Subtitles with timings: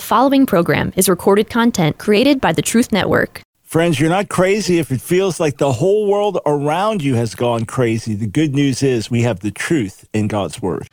[0.00, 3.42] The following program is recorded content created by the Truth Network.
[3.64, 7.66] Friends, you're not crazy if it feels like the whole world around you has gone
[7.66, 8.14] crazy.
[8.14, 10.86] The good news is we have the truth in God's Word.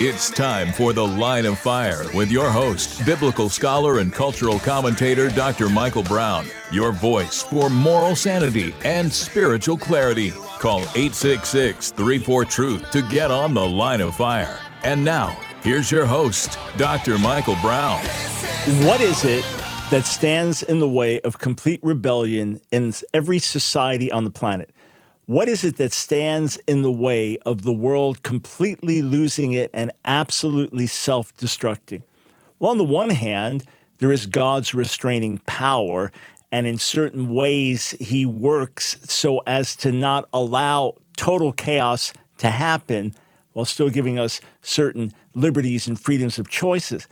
[0.00, 5.28] It's time for The Line of Fire with your host, biblical scholar and cultural commentator
[5.28, 5.68] Dr.
[5.68, 6.46] Michael Brown.
[6.70, 10.30] Your voice for moral sanity and spiritual clarity.
[10.60, 14.58] Call 866 34 Truth to get on The Line of Fire.
[14.82, 17.18] And now, here's your host, Dr.
[17.18, 18.00] Michael Brown.
[18.84, 19.44] What is it
[19.90, 24.70] that stands in the way of complete rebellion in every society on the planet?
[25.26, 29.92] What is it that stands in the way of the world completely losing it and
[30.04, 32.02] absolutely self destructing?
[32.58, 33.64] Well, on the one hand,
[33.98, 36.10] there is God's restraining power,
[36.50, 43.14] and in certain ways, He works so as to not allow total chaos to happen
[43.52, 47.06] while still giving us certain liberties and freedoms of choices.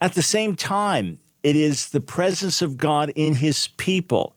[0.00, 4.34] At the same time, it is the presence of God in His people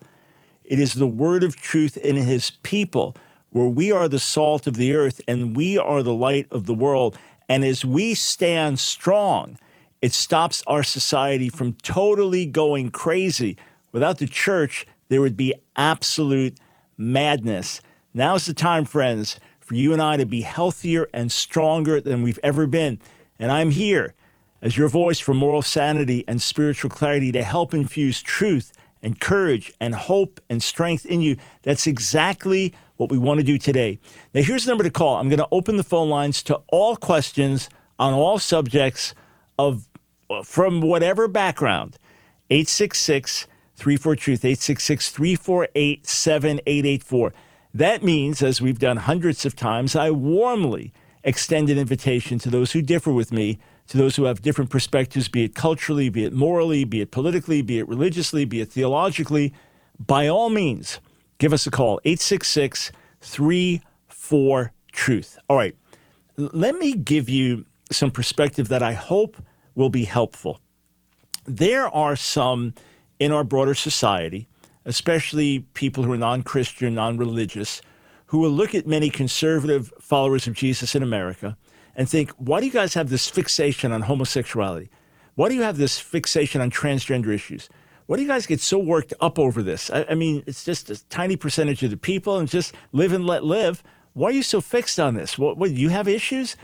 [0.64, 3.16] it is the word of truth in his people,
[3.50, 6.74] where we are the salt of the earth and we are the light of the
[6.74, 7.18] world.
[7.50, 9.58] And as we stand strong,
[10.02, 13.58] it stops our society from totally going crazy.
[13.92, 16.58] Without the church, there would be absolute
[16.98, 17.82] madness.
[18.14, 22.40] Now's the time, friends, for you and I to be healthier and stronger than we've
[22.44, 23.00] ever been.
[23.40, 24.14] And I'm here
[24.62, 29.74] as your voice for moral sanity and spiritual clarity to help infuse truth and courage
[29.80, 31.38] and hope and strength in you.
[31.64, 34.00] That's exactly what we want to do today.
[34.34, 35.18] Now, here's the number to call.
[35.18, 37.70] I'm going to open the phone lines to all questions
[38.00, 39.14] on all subjects
[39.60, 39.88] of
[40.44, 41.98] from whatever background.
[42.50, 47.34] 866 34 Truth, 866 348 7884.
[47.74, 50.94] That means, as we've done hundreds of times, I warmly
[51.24, 53.58] extend an invitation to those who differ with me
[53.88, 57.62] to those who have different perspectives, be it culturally, be it morally, be it politically,
[57.62, 59.54] be it religiously, be it theologically,
[60.00, 61.00] by all means,
[61.38, 65.40] give us a call 866 34 Truth.
[65.50, 65.76] All right,
[66.38, 69.38] let me give you some perspective that I hope
[69.74, 70.60] will be helpful.
[71.46, 72.76] There are some
[73.20, 74.48] in our broader society,
[74.86, 77.82] especially people who are non Christian, non religious,
[78.28, 81.58] who will look at many conservative followers of Jesus in America
[81.96, 84.90] and think, why do you guys have this fixation on homosexuality?
[85.36, 87.70] Why do you have this fixation on transgender issues?
[88.06, 89.90] Why do you guys get so worked up over this?
[89.90, 93.26] I, I mean, it's just a tiny percentage of the people and just live and
[93.26, 93.84] let live.
[94.14, 95.38] Why are you so fixed on this?
[95.38, 96.56] What, what you have issues?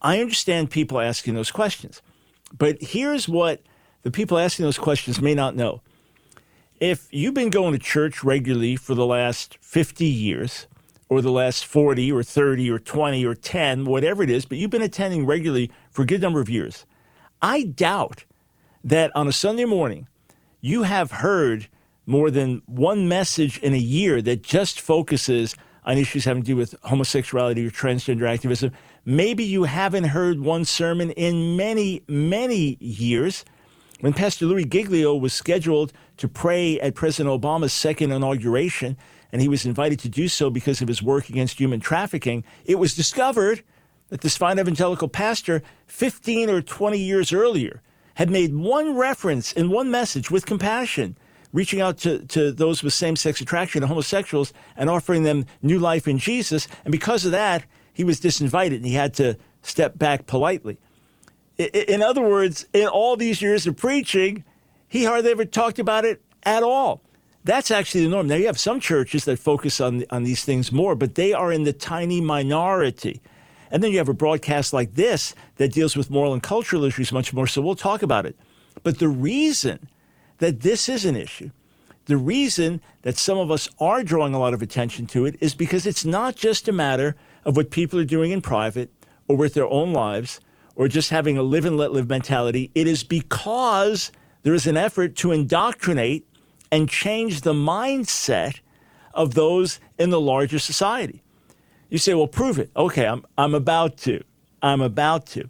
[0.00, 2.02] I understand people asking those questions.
[2.56, 3.62] But here's what
[4.02, 5.82] the people asking those questions may not know.
[6.80, 10.66] If you've been going to church regularly for the last 50 years,
[11.08, 14.70] or the last 40 or 30 or 20 or 10, whatever it is, but you've
[14.70, 16.84] been attending regularly for a good number of years.
[17.40, 18.24] I doubt
[18.82, 20.08] that on a Sunday morning,
[20.60, 21.68] you have heard
[22.06, 26.56] more than one message in a year that just focuses on issues having to do
[26.56, 28.72] with homosexuality or transgender activism.
[29.04, 33.44] Maybe you haven't heard one sermon in many, many years.
[34.04, 38.98] When Pastor Louis Giglio was scheduled to pray at President Obama's second inauguration,
[39.32, 42.74] and he was invited to do so because of his work against human trafficking, it
[42.74, 43.62] was discovered
[44.10, 47.80] that this fine evangelical pastor, 15 or 20 years earlier,
[48.16, 51.16] had made one reference in one message with compassion,
[51.54, 55.78] reaching out to, to those with same sex attraction and homosexuals and offering them new
[55.78, 56.68] life in Jesus.
[56.84, 60.76] And because of that, he was disinvited and he had to step back politely.
[61.58, 64.44] In other words, in all these years of preaching,
[64.88, 67.00] he hardly ever talked about it at all.
[67.44, 68.26] That's actually the norm.
[68.26, 71.52] Now, you have some churches that focus on, on these things more, but they are
[71.52, 73.20] in the tiny minority.
[73.70, 77.12] And then you have a broadcast like this that deals with moral and cultural issues
[77.12, 78.36] much more, so we'll talk about it.
[78.82, 79.88] But the reason
[80.38, 81.50] that this is an issue,
[82.06, 85.54] the reason that some of us are drawing a lot of attention to it is
[85.54, 88.90] because it's not just a matter of what people are doing in private
[89.28, 90.40] or with their own lives
[90.76, 92.70] or just having a live and let live mentality.
[92.74, 94.10] It is because
[94.42, 96.26] there is an effort to indoctrinate
[96.70, 98.60] and change the mindset
[99.12, 101.22] of those in the larger society.
[101.88, 102.70] You say, well, prove it.
[102.76, 104.22] Okay, I'm, I'm about to.
[104.62, 105.48] I'm about to.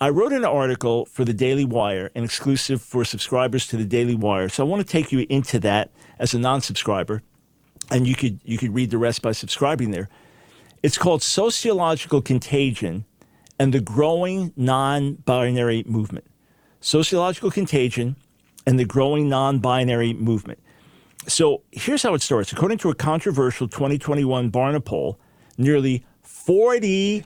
[0.00, 4.14] I wrote an article for the Daily Wire, an exclusive for subscribers to the Daily
[4.14, 4.48] Wire.
[4.48, 7.22] So I want to take you into that as a non-subscriber,
[7.90, 10.08] and you could you could read the rest by subscribing there.
[10.82, 13.04] It's called Sociological Contagion
[13.60, 16.24] and the Growing Non-Binary Movement.
[16.80, 18.16] Sociological Contagion
[18.66, 20.58] and the growing non binary movement.
[21.26, 22.52] So here's how it starts.
[22.52, 25.20] According to a controversial 2021 Barna poll,
[25.58, 27.24] nearly 40%,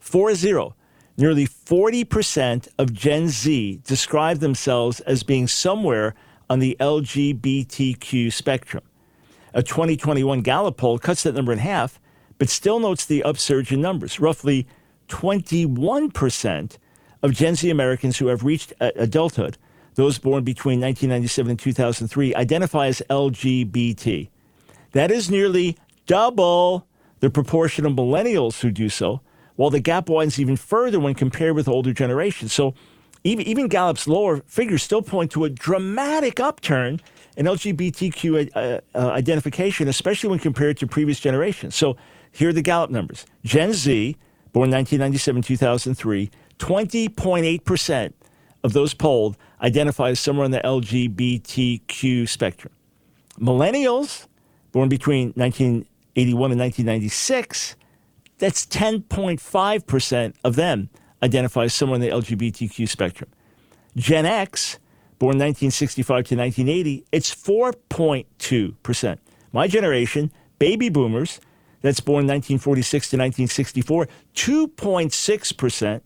[0.00, 0.74] 40,
[1.18, 6.14] nearly 40% of Gen Z describe themselves as being somewhere
[6.48, 8.82] on the LGBTQ spectrum.
[9.52, 12.00] A 2021 Gallup poll cuts that number in half,
[12.38, 14.18] but still notes the upsurge in numbers.
[14.20, 14.66] Roughly
[15.08, 16.78] 21%
[17.22, 19.58] of Gen Z Americans who have reached adulthood,
[19.94, 24.28] those born between 1997 and 2003, identify as LGBT.
[24.92, 25.76] That is nearly
[26.06, 26.86] double
[27.20, 29.20] the proportion of millennials who do so,
[29.56, 32.52] while the gap widens even further when compared with older generations.
[32.52, 32.74] So
[33.24, 37.00] even, even Gallup's lower figures still point to a dramatic upturn
[37.36, 41.74] in LGBTQ uh, uh, identification, especially when compared to previous generations.
[41.74, 41.96] So
[42.30, 44.16] here are the Gallup numbers Gen Z,
[44.52, 48.12] born 1997 2003, 20.8%
[48.64, 52.72] of those polled identify as somewhere on the LGBTQ spectrum.
[53.38, 54.26] Millennials,
[54.72, 57.76] born between 1981 and 1996,
[58.38, 60.90] that's 10.5% of them
[61.22, 63.30] identify as somewhere in the LGBTQ spectrum.
[63.96, 64.78] Gen X,
[65.18, 69.18] born 1965 to 1980, it's 4.2%.
[69.52, 71.40] My generation, baby boomers,
[71.80, 76.00] that's born 1946 to 1964, 2.6%.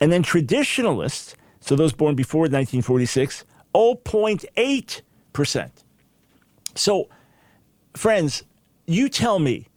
[0.00, 3.44] And then traditionalists, so those born before 1946,
[3.74, 5.70] 0.8%.
[6.74, 7.08] So,
[7.94, 8.42] friends,
[8.86, 9.68] you tell me,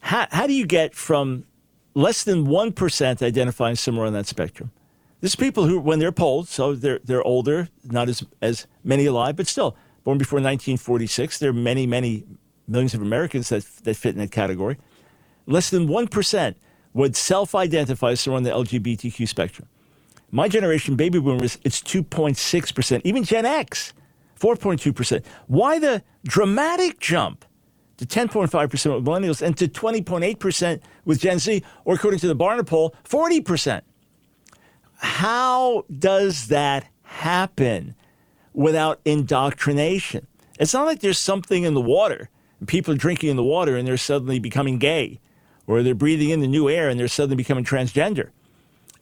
[0.00, 1.44] how, how do you get from
[1.94, 4.70] less than 1% identifying somewhere on that spectrum?
[5.20, 9.36] There's people who, when they're polled, so they're, they're older, not as, as many alive,
[9.36, 12.24] but still, born before 1946, there are many, many
[12.72, 14.78] millions of Americans that, that fit in that category.
[15.46, 16.54] Less than 1%
[16.94, 19.68] would self identify somewhere on the LGBTQ spectrum.
[20.30, 23.02] My generation, baby boomers, it's 2.6%.
[23.04, 23.92] Even Gen X,
[24.40, 25.22] 4.2%.
[25.46, 27.44] Why the dramatic jump
[27.98, 32.66] to 10.5% with millennials and to 20.8% with Gen Z, or according to the Barna
[32.66, 33.82] poll, 40%?
[34.96, 37.94] How does that happen
[38.54, 40.26] without indoctrination?
[40.58, 42.30] It's not like there's something in the water
[42.66, 45.20] people are drinking in the water and they're suddenly becoming gay,
[45.66, 48.30] or they're breathing in the new air and they're suddenly becoming transgender.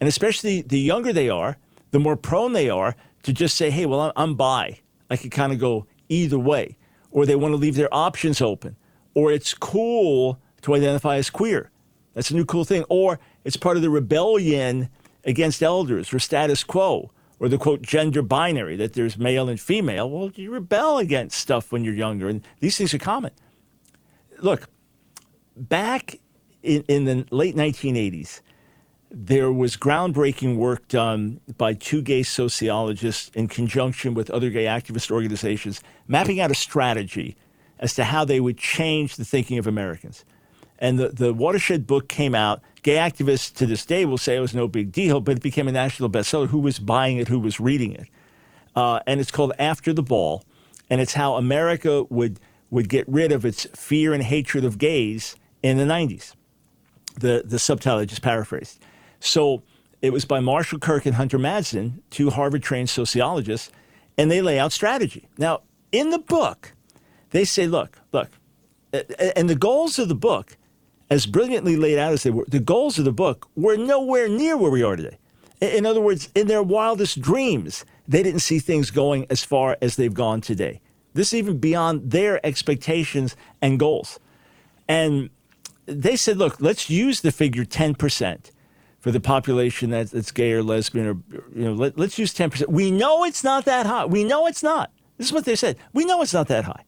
[0.00, 1.56] And especially the younger they are,
[1.90, 4.80] the more prone they are to just say, hey, well, I'm bi.
[5.10, 6.76] I could kind of go either way.
[7.10, 8.76] Or they want to leave their options open.
[9.14, 11.70] Or it's cool to identify as queer.
[12.14, 12.84] That's a new cool thing.
[12.88, 14.88] Or it's part of the rebellion
[15.24, 17.10] against elders or status quo
[17.40, 20.08] or the quote gender binary that there's male and female.
[20.08, 23.32] Well, you rebel against stuff when you're younger, and these things are common
[24.42, 24.68] look,
[25.56, 26.18] back
[26.62, 28.40] in, in the late 1980s,
[29.10, 35.10] there was groundbreaking work done by two gay sociologists in conjunction with other gay activist
[35.10, 37.36] organizations, mapping out a strategy
[37.80, 40.24] as to how they would change the thinking of Americans.
[40.78, 42.62] And the, the watershed book came out.
[42.82, 45.68] Gay activists to this day will say it was no big deal, but it became
[45.68, 46.48] a national bestseller.
[46.48, 47.28] Who was buying it?
[47.28, 48.08] Who was reading it?
[48.76, 50.44] Uh, and it's called After the Ball.
[50.88, 52.40] And it's how America would
[52.70, 56.34] would get rid of its fear and hatred of gays in the 90s.
[57.18, 58.78] The, the subtitle I just paraphrased.
[59.18, 59.62] So
[60.00, 63.70] it was by Marshall Kirk and Hunter Madsen, two Harvard trained sociologists,
[64.16, 65.28] and they lay out strategy.
[65.36, 65.62] Now,
[65.92, 66.72] in the book,
[67.30, 68.28] they say, look, look,
[69.36, 70.56] and the goals of the book,
[71.10, 74.56] as brilliantly laid out as they were, the goals of the book were nowhere near
[74.56, 75.18] where we are today.
[75.60, 79.96] In other words, in their wildest dreams, they didn't see things going as far as
[79.96, 80.80] they've gone today.
[81.14, 84.18] This is even beyond their expectations and goals.
[84.88, 85.30] And
[85.86, 88.50] they said, look, let's use the figure 10%
[89.00, 91.16] for the population that's, gay or lesbian, or,
[91.54, 92.68] you know, let, let's use 10%.
[92.68, 94.04] We know it's not that high.
[94.04, 94.90] We know it's not.
[95.16, 95.76] This is what they said.
[95.92, 96.84] We know it's not that high.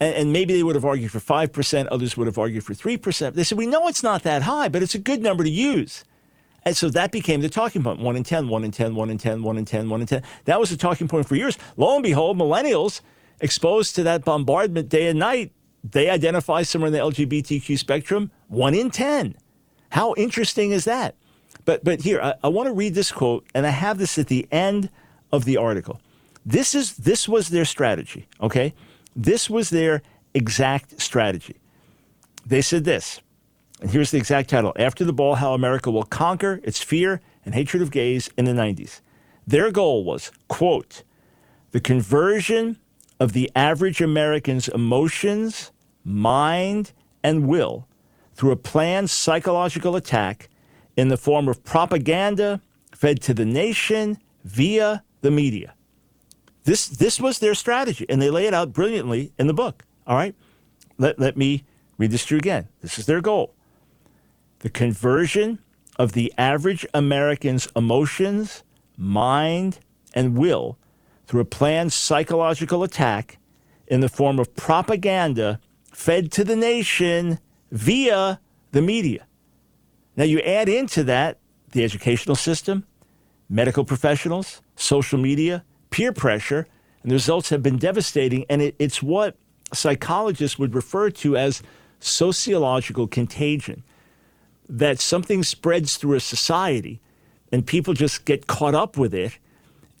[0.00, 3.34] And, and maybe they would have argued for 5%, others would have argued for 3%.
[3.34, 6.04] They said, we know it's not that high, but it's a good number to use.
[6.64, 9.18] And so that became the talking point 1 in 10, 1 in 10, 1 in
[9.18, 10.22] 10, 1 in 10, 1 in 10.
[10.46, 11.56] That was the talking point for years.
[11.76, 13.00] Lo and behold, millennials
[13.40, 15.52] exposed to that bombardment day and night,
[15.82, 19.36] they identify somewhere in the LGBTQ spectrum, one in 10.
[19.90, 21.14] How interesting is that?
[21.64, 24.28] But, but here, I, I want to read this quote, and I have this at
[24.28, 24.90] the end
[25.32, 26.00] of the article.
[26.44, 28.74] This, is, this was their strategy, okay?
[29.14, 30.02] This was their
[30.34, 31.56] exact strategy.
[32.44, 33.20] They said this,
[33.80, 37.54] and here's the exact title After the Ball How America Will Conquer Its Fear and
[37.54, 39.00] Hatred of Gays in the 90s.
[39.46, 41.02] Their goal was, quote,
[41.72, 42.78] the conversion
[43.18, 45.72] of the average American's emotions,
[46.04, 46.92] mind,
[47.22, 47.88] and will
[48.34, 50.48] through a planned psychological attack
[50.96, 52.60] in the form of propaganda
[52.94, 55.74] fed to the nation via the media.
[56.64, 59.84] This, this was their strategy, and they lay it out brilliantly in the book.
[60.06, 60.34] All right?
[60.98, 61.64] Let, let me
[61.98, 62.68] read this to you again.
[62.80, 63.52] This is their goal
[64.60, 65.58] the conversion
[65.98, 68.62] of the average American's emotions,
[68.96, 69.78] mind,
[70.14, 70.78] and will
[71.26, 73.38] through a planned psychological attack
[73.86, 75.60] in the form of propaganda
[75.92, 77.38] fed to the nation
[77.70, 78.40] via
[78.72, 79.26] the media.
[80.16, 81.38] Now, you add into that
[81.72, 82.86] the educational system,
[83.48, 86.66] medical professionals, social media, peer pressure,
[87.02, 88.44] and the results have been devastating.
[88.48, 89.36] And it, it's what
[89.72, 91.62] psychologists would refer to as
[92.00, 93.82] sociological contagion
[94.68, 97.00] that something spreads through a society
[97.52, 99.38] and people just get caught up with it.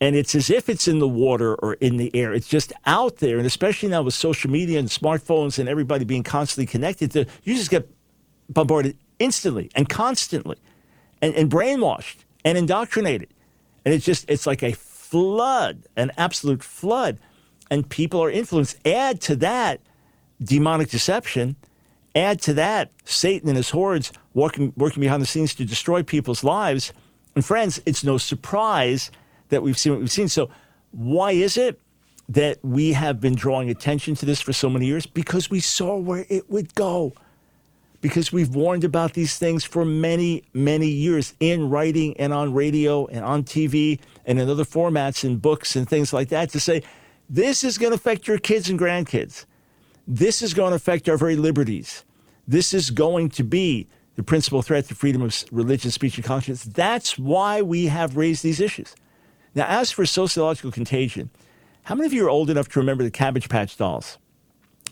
[0.00, 2.34] And it's as if it's in the water or in the air.
[2.34, 3.38] It's just out there.
[3.38, 7.54] And especially now with social media and smartphones and everybody being constantly connected to, you
[7.54, 7.90] just get
[8.48, 10.58] bombarded instantly and constantly
[11.22, 13.28] and, and brainwashed and indoctrinated.
[13.84, 17.18] And it's just, it's like a flood, an absolute flood.
[17.70, 18.76] And people are influenced.
[18.86, 19.80] Add to that
[20.42, 21.56] demonic deception.
[22.14, 26.44] Add to that Satan and his hordes working, working behind the scenes to destroy people's
[26.44, 26.92] lives.
[27.34, 29.10] And friends, it's no surprise
[29.48, 30.28] that we've seen what we've seen.
[30.28, 30.50] So,
[30.92, 31.80] why is it
[32.28, 35.06] that we have been drawing attention to this for so many years?
[35.06, 37.12] Because we saw where it would go
[38.00, 43.06] because we've warned about these things for many, many years in writing and on radio
[43.06, 46.82] and on TV and in other formats and books and things like that to say,
[47.28, 49.44] this is going to affect your kids and grandkids.
[50.06, 52.04] This is going to affect our very liberties.
[52.46, 56.62] This is going to be the principal threat to freedom of religion, speech, and conscience.
[56.62, 58.94] That's why we have raised these issues.
[59.56, 61.30] Now, as for sociological contagion,
[61.84, 64.18] how many of you are old enough to remember the Cabbage Patch dolls?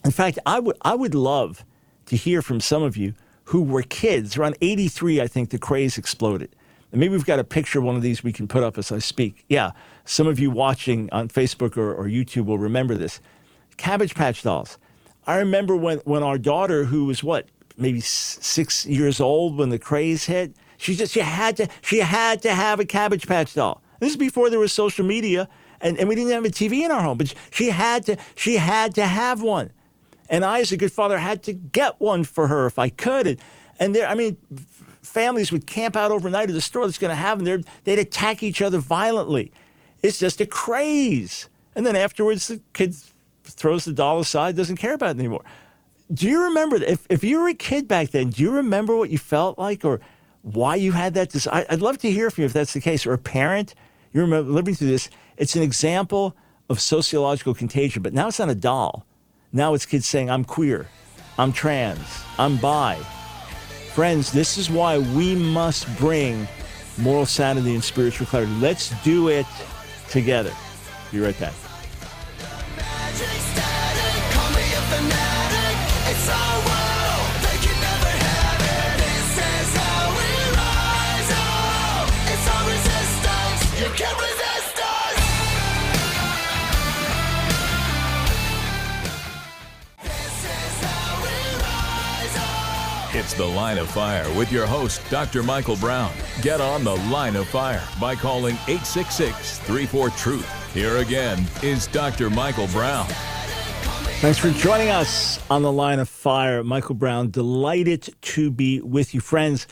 [0.06, 1.66] In fact, I would, I would love
[2.06, 3.12] to hear from some of you
[3.44, 4.38] who were kids.
[4.38, 6.56] Around 83, I think the craze exploded.
[6.92, 8.90] And maybe we've got a picture of one of these we can put up as
[8.90, 9.44] I speak.
[9.50, 9.72] Yeah,
[10.06, 13.20] some of you watching on Facebook or, or YouTube will remember this.
[13.76, 14.78] Cabbage Patch Dolls.
[15.26, 19.78] I remember when, when our daughter, who was what, maybe six years old when the
[19.78, 23.82] craze hit, she just she had to she had to have a Cabbage Patch doll.
[24.04, 25.48] This is before there was social media
[25.80, 28.56] and, and we didn't have a TV in our home, but she had to she
[28.56, 29.70] had to have one.
[30.28, 33.26] And I, as a good father, had to get one for her if I could.
[33.26, 33.40] And,
[33.78, 34.36] and there, I mean,
[35.02, 37.64] families would camp out overnight at the store that's going to have them.
[37.84, 39.52] They'd attack each other violently.
[40.02, 41.48] It's just a craze.
[41.74, 42.94] And then afterwards, the kid
[43.44, 45.44] throws the doll aside, doesn't care about it anymore.
[46.12, 49.10] Do you remember, if, if you were a kid back then, do you remember what
[49.10, 50.00] you felt like or
[50.42, 51.66] why you had that desire?
[51.68, 53.06] I'd love to hear from you if that's the case.
[53.06, 53.74] Or a parent,
[54.14, 55.10] you remember living through this.
[55.36, 56.34] It's an example
[56.70, 59.04] of sociological contagion, but now it's not a doll.
[59.52, 60.86] Now it's kids saying, I'm queer,
[61.36, 62.96] I'm trans, I'm bi.
[63.92, 66.48] Friends, this is why we must bring
[66.96, 68.52] moral sanity and spiritual clarity.
[68.54, 69.46] Let's do it
[70.08, 70.52] together.
[71.12, 71.63] Be right back.
[93.24, 95.42] It's The Line of Fire with your host, Dr.
[95.42, 96.12] Michael Brown.
[96.42, 100.74] Get on The Line of Fire by calling 866 34 Truth.
[100.74, 102.28] Here again is Dr.
[102.28, 103.06] Michael Brown.
[104.20, 106.62] Thanks for joining us on The Line of Fire.
[106.62, 109.20] Michael Brown, delighted to be with you.
[109.20, 109.68] Friends,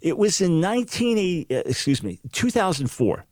[0.00, 3.24] It was in 1980, uh, excuse me, 2004,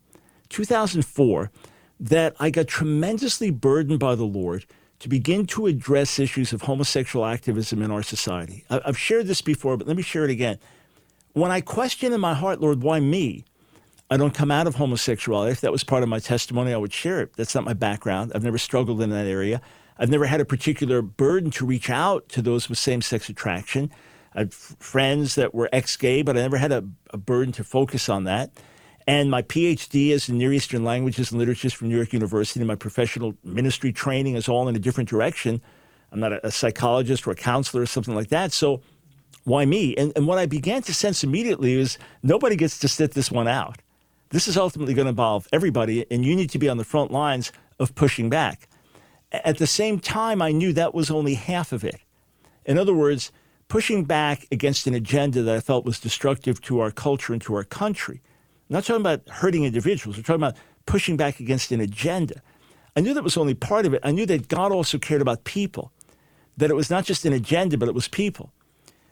[0.49, 1.51] 2004,
[1.99, 4.65] that I got tremendously burdened by the Lord
[5.01, 8.65] to begin to address issues of homosexual activism in our society.
[8.71, 10.59] I've shared this before, but let me share it again.
[11.33, 13.45] When I question in my heart, Lord, why me?
[14.11, 15.53] I don't come out of homosexuality.
[15.53, 17.33] If that was part of my testimony, I would share it.
[17.37, 18.33] That's not my background.
[18.35, 19.61] I've never struggled in that area.
[19.99, 23.91] I've never had a particular burden to reach out to those with same sex attraction.
[24.35, 27.65] I had friends that were ex gay, but I never had a, a, burden to
[27.65, 28.51] focus on that.
[29.07, 32.61] And my PhD is in Near Eastern languages and literatures from New York University.
[32.61, 35.61] And my professional ministry training is all in a different direction.
[36.13, 38.53] I'm not a, a psychologist or a counselor or something like that.
[38.53, 38.83] So
[39.45, 39.97] why me?
[39.97, 43.49] And, and what I began to sense immediately is nobody gets to sit this one
[43.49, 43.79] out.
[44.31, 47.11] This is ultimately going to involve everybody, and you need to be on the front
[47.11, 48.69] lines of pushing back.
[49.33, 52.01] At the same time, I knew that was only half of it.
[52.65, 53.33] In other words,
[53.71, 57.55] pushing back against an agenda that I felt was destructive to our culture and to
[57.55, 58.21] our country.
[58.69, 62.43] I'm not talking about hurting individuals, we're talking about pushing back against an agenda.
[62.97, 64.01] I knew that was only part of it.
[64.03, 65.93] I knew that God also cared about people,
[66.57, 68.53] that it was not just an agenda, but it was people.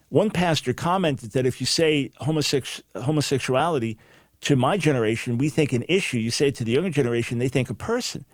[0.09, 3.97] One pastor commented that if you say homosex- homosexuality
[4.41, 6.17] to my generation, we think an issue.
[6.17, 8.25] You say it to the younger generation, they think a person.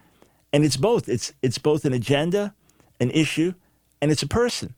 [0.51, 1.07] And it's both.
[1.07, 2.55] It's, it's both an agenda,
[2.99, 3.53] an issue,
[4.01, 4.73] and it's a person.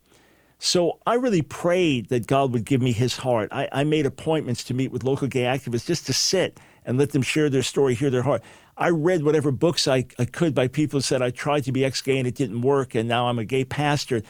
[0.59, 3.49] So I really prayed that God would give me his heart.
[3.51, 7.11] I, I made appointments to meet with local gay activists just to sit and let
[7.11, 8.41] them share their story, hear their heart.
[8.77, 11.85] I read whatever books I, I could by people who said I tried to be
[11.85, 14.21] ex gay and it didn't work, and now I'm a gay pastor.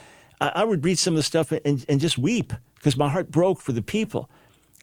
[0.42, 3.32] I, I would read some of the stuff and, and just weep because my heart
[3.32, 4.30] broke for the people.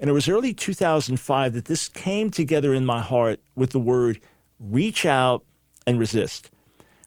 [0.00, 4.20] And it was early 2005 that this came together in my heart with the word
[4.58, 5.44] reach out
[5.86, 6.50] and resist.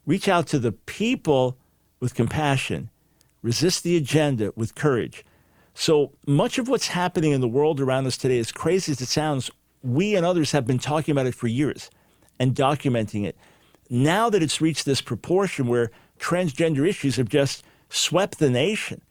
[0.05, 1.57] Reach out to the people
[1.99, 2.89] with compassion,
[3.41, 5.25] resist the agenda with courage.
[5.73, 9.07] So much of what's happening in the world around us today, as crazy as it
[9.07, 9.51] sounds,
[9.83, 11.89] we and others have been talking about it for years
[12.39, 13.37] and documenting it.
[13.89, 19.01] Now that it's reached this proportion where transgender issues have just swept the nation,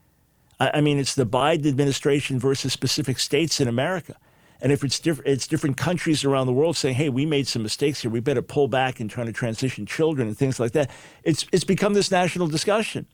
[0.59, 4.15] I mean, it's the Biden administration versus specific states in America.
[4.59, 7.61] And if it's, diff- it's different countries around the world saying, hey, we made some
[7.61, 10.89] mistakes here, we better pull back and trying to transition children and things like that,
[11.23, 13.05] it's, it's become this national discussion.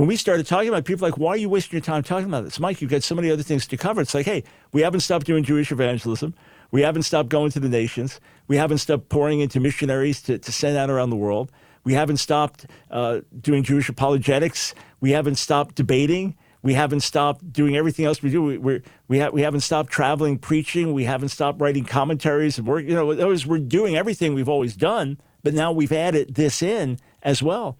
[0.00, 2.24] When we started talking about it, people like, why are you wasting your time talking
[2.24, 2.58] about this?
[2.58, 4.00] Mike, you've got so many other things to cover.
[4.00, 6.34] It's like, hey, we haven't stopped doing Jewish evangelism.
[6.70, 8.18] We haven't stopped going to the nations.
[8.48, 11.52] We haven't stopped pouring into missionaries to, to send out around the world.
[11.84, 14.74] We haven't stopped uh, doing Jewish apologetics.
[15.00, 16.34] We haven't stopped debating.
[16.62, 18.42] We haven't stopped doing everything else we do.
[18.42, 20.94] We we're, we, ha- we haven't stopped traveling, preaching.
[20.94, 22.86] We haven't stopped writing commentaries and work.
[22.86, 27.42] You know, we're doing everything we've always done, but now we've added this in as
[27.42, 27.76] well.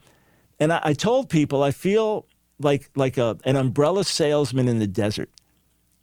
[0.61, 2.26] And I, I told people I feel
[2.61, 5.30] like like a, an umbrella salesman in the desert.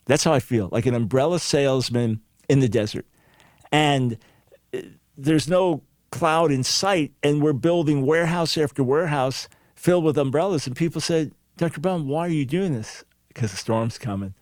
[0.06, 3.06] That's how I feel, like an umbrella salesman in the desert.
[3.72, 4.18] And
[4.74, 4.80] uh,
[5.18, 10.66] there's no cloud in sight, and we're building warehouse after warehouse filled with umbrellas.
[10.66, 11.82] And people said, Dr.
[11.82, 13.04] Brown, why are you doing this?
[13.28, 14.34] Because the storm's coming.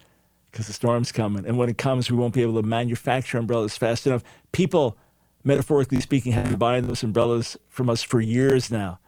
[0.51, 1.45] Because the storm's coming.
[1.45, 4.23] And when it comes, we won't be able to manufacture umbrellas fast enough.
[4.51, 4.97] People,
[5.43, 8.99] metaphorically speaking, have been buying those umbrellas from us for years now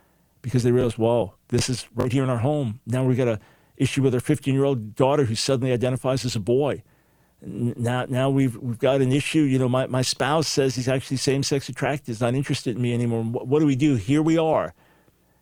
[0.41, 2.79] because they realize, whoa, this is right here in our home.
[2.85, 3.39] Now we got an
[3.75, 6.83] issue with our 15 year old daughter who suddenly identifies as a boy.
[7.41, 9.41] Now, now we've we've got an issue.
[9.41, 12.81] You know, my, my spouse says he's actually same sex attracted, he's not interested in
[12.81, 13.23] me anymore.
[13.23, 13.95] What, what do we do?
[13.95, 14.73] Here we are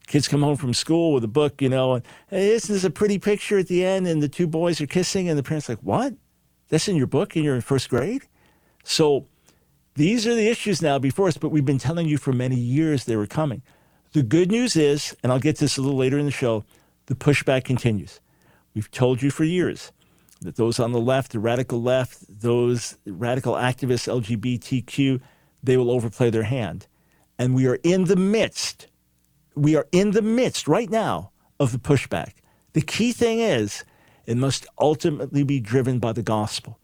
[0.08, 3.19] kids come home from school with a book, you know, and hey, this a pretty
[3.19, 4.08] picture at the end?
[4.08, 6.13] And the two boys are kissing, and the parents like, what?
[6.69, 8.23] That's in your book, and you're in first grade.
[8.84, 9.27] So
[9.95, 13.05] these are the issues now before us, but we've been telling you for many years
[13.05, 13.62] they were coming.
[14.15, 16.63] The good news is, and I'll get to this a little later in the show,
[17.08, 18.21] the pushback continues.
[18.73, 19.91] We've told you for years
[20.39, 25.19] that those on the left, the radical left, those radical activists, LGBTQ,
[25.62, 26.88] they will overplay their hand.
[27.38, 28.88] And we are in the midst
[29.54, 32.36] we are in the midst right now of the pushback.
[32.71, 33.84] The key thing is
[34.25, 36.80] it must ultimately be driven by the gospel.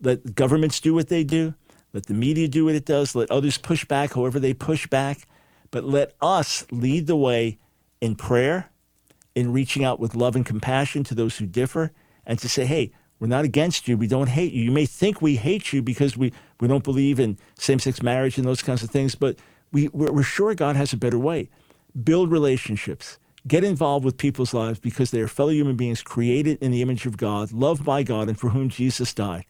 [0.00, 1.52] Let governments do what they do,
[1.92, 5.28] let the media do what it does, let others push back however they push back,
[5.72, 7.58] but let us lead the way
[8.00, 8.70] in prayer,
[9.34, 11.90] in reaching out with love and compassion to those who differ,
[12.24, 13.96] and to say, hey, we're not against you.
[13.96, 14.64] We don't hate you.
[14.64, 18.36] You may think we hate you because we, we don't believe in same sex marriage
[18.36, 19.38] and those kinds of things, but
[19.72, 21.48] we, we're, we're sure God has a better way
[22.04, 26.70] build relationships, get involved with people's lives because they are fellow human beings created in
[26.70, 29.44] the image of God, loved by God, and for whom Jesus died.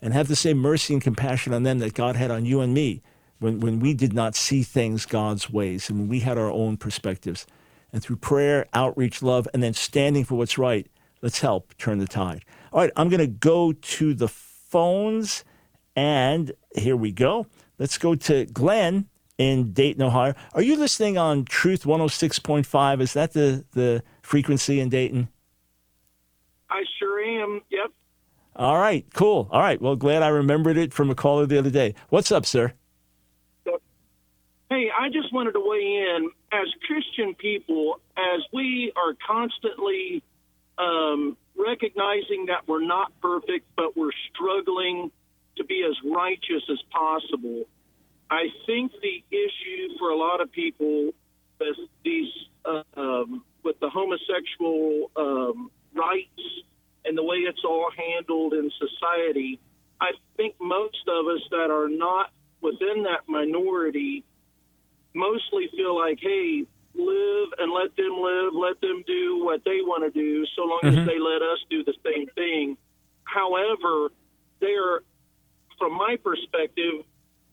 [0.00, 2.72] And have the same mercy and compassion on them that God had on you and
[2.72, 3.02] me
[3.40, 6.76] when, when we did not see things God's ways and when we had our own
[6.76, 7.46] perspectives.
[7.92, 10.86] And through prayer, outreach, love, and then standing for what's right,
[11.22, 12.44] let's help turn the tide.
[12.72, 15.44] All right, I'm going to go to the phones,
[15.96, 17.46] and here we go.
[17.78, 20.34] Let's go to Glenn in Dayton, Ohio.
[20.54, 23.00] Are you listening on Truth 106.5?
[23.00, 25.28] Is that the, the frequency in Dayton?
[26.68, 27.62] I sure am.
[27.70, 27.90] Yep.
[28.54, 29.48] All right, cool.
[29.50, 29.80] All right.
[29.80, 31.94] Well, glad I remembered it from a caller the other day.
[32.10, 32.74] What's up, sir?
[34.70, 36.30] Hey, I just wanted to weigh in.
[36.52, 40.22] As Christian people, as we are constantly
[40.78, 45.10] um, recognizing that we're not perfect, but we're struggling
[45.56, 47.64] to be as righteous as possible,
[48.30, 51.10] I think the issue for a lot of people
[51.58, 52.30] with these
[52.64, 56.46] uh, um, with the homosexual um, rights
[57.04, 59.58] and the way it's all handled in society,
[60.00, 62.30] I think most of us that are not
[62.60, 64.24] within that minority
[65.14, 70.02] mostly feel like, hey, live and let them live, let them do what they want
[70.04, 70.98] to do, so long mm-hmm.
[70.98, 72.76] as they let us do the same thing.
[73.24, 74.10] However,
[74.60, 75.00] they're,
[75.78, 77.04] from my perspective,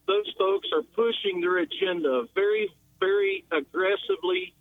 [0.07, 4.53] those folks are pushing their agenda very, very aggressively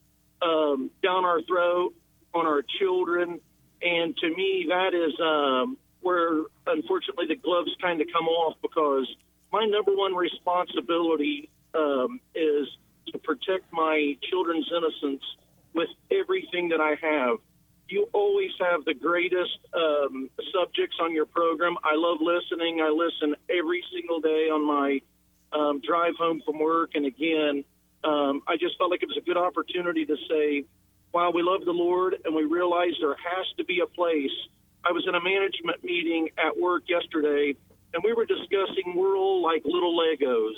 [0.43, 1.95] um, down our throat
[2.35, 3.41] on our children.
[3.83, 9.07] And to me, that is um, where, unfortunately, the gloves kind of come off because
[9.53, 12.69] my number one responsibility um, is
[13.13, 15.23] to protect my children's innocence
[15.75, 17.39] with everything that I have.
[17.89, 21.77] You always have the greatest um, subjects on your program.
[21.85, 22.81] I love listening.
[22.81, 25.01] I listen every single day on my
[25.53, 26.91] um, drive home from work.
[26.95, 27.65] And again,
[28.03, 30.65] um, I just felt like it was a good opportunity to say,
[31.13, 34.33] while we love the Lord and we realize there has to be a place.
[34.85, 37.55] I was in a management meeting at work yesterday,
[37.93, 40.57] and we were discussing we're all like little Legos.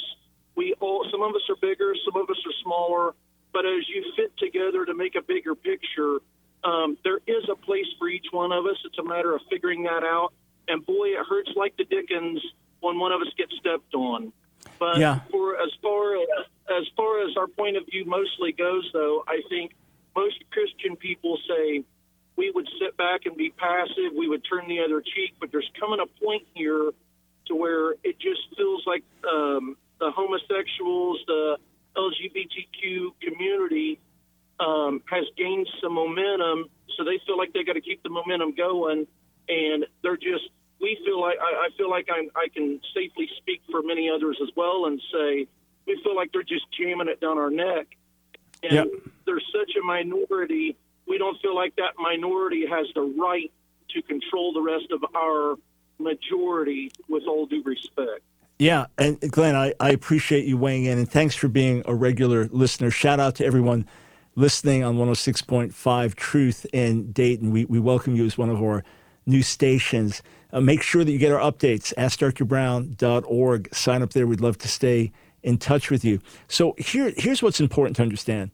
[0.55, 3.14] We all, some of us are bigger, some of us are smaller,
[3.53, 6.18] but as you fit together to make a bigger picture,
[6.64, 8.77] um, there is a place for each one of us.
[8.85, 10.33] It's a matter of figuring that out.
[10.66, 12.42] And boy, it hurts like the Dickens
[12.81, 14.33] when one of us gets stepped on.
[14.79, 15.21] But yeah.
[15.31, 16.29] for as far as
[16.68, 19.73] as far as our point of view mostly goes, though, I think
[20.14, 21.85] most Christian people say
[22.37, 25.35] we would sit back and be passive, we would turn the other cheek.
[25.40, 26.90] But there's coming a point here
[27.47, 31.57] to where it just feels like um, the homosexuals, the
[31.97, 33.99] LGBTQ community
[34.61, 38.55] um, has gained some momentum, so they feel like they got to keep the momentum
[38.55, 39.07] going,
[39.49, 40.51] and they're just.
[40.81, 44.38] We feel like I, I feel like I'm, I can safely speak for many others
[44.40, 45.49] as well, and say
[45.87, 47.88] we feel like they're just jamming it down our neck,
[48.62, 48.87] and yep.
[49.27, 50.77] there's such a minority.
[51.07, 53.52] We don't feel like that minority has the right
[53.90, 55.57] to control the rest of our
[55.98, 56.90] majority.
[57.09, 58.22] With all due respect.
[58.59, 62.48] Yeah, and Glenn, I, I appreciate you weighing in, and thanks for being a regular
[62.48, 62.90] listener.
[62.90, 63.87] Shout out to everyone
[64.35, 67.52] listening on 106.5 Truth in Dayton.
[67.52, 68.83] We, we welcome you as one of our
[69.26, 70.22] new stations.
[70.52, 71.94] Uh, make sure that you get our updates.
[71.94, 73.74] AskDrBrown.org.
[73.74, 74.26] Sign up there.
[74.26, 76.20] We'd love to stay in touch with you.
[76.48, 78.50] So here, here's what's important to understand.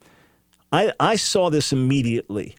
[0.71, 2.57] I, I saw this immediately.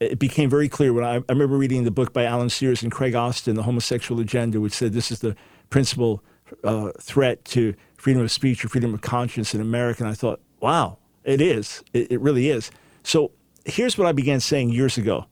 [0.00, 2.92] It became very clear when I, I remember reading the book by Alan Sears and
[2.92, 5.34] Craig Osten, The Homosexual Agenda, which said this is the
[5.70, 6.22] principal
[6.62, 10.02] uh, threat to freedom of speech or freedom of conscience in America.
[10.02, 11.82] And I thought, wow, it is.
[11.92, 12.70] It, it really is.
[13.02, 13.32] So
[13.64, 15.26] here's what I began saying years ago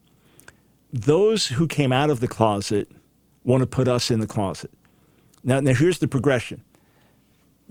[0.92, 2.90] those who came out of the closet
[3.44, 4.70] want to put us in the closet.
[5.44, 6.62] Now, now here's the progression.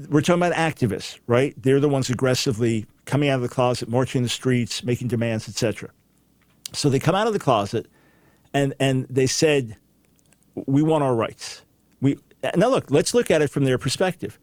[0.09, 1.55] We're talking about activists, right?
[1.61, 5.89] They're the ones aggressively coming out of the closet, marching the streets, making demands, etc.
[6.75, 7.87] So they come out of the closet
[8.53, 9.77] and, and they said,
[10.55, 11.61] we want our rights.
[12.01, 12.17] We,
[12.55, 14.39] now, look, let's look at it from their perspective.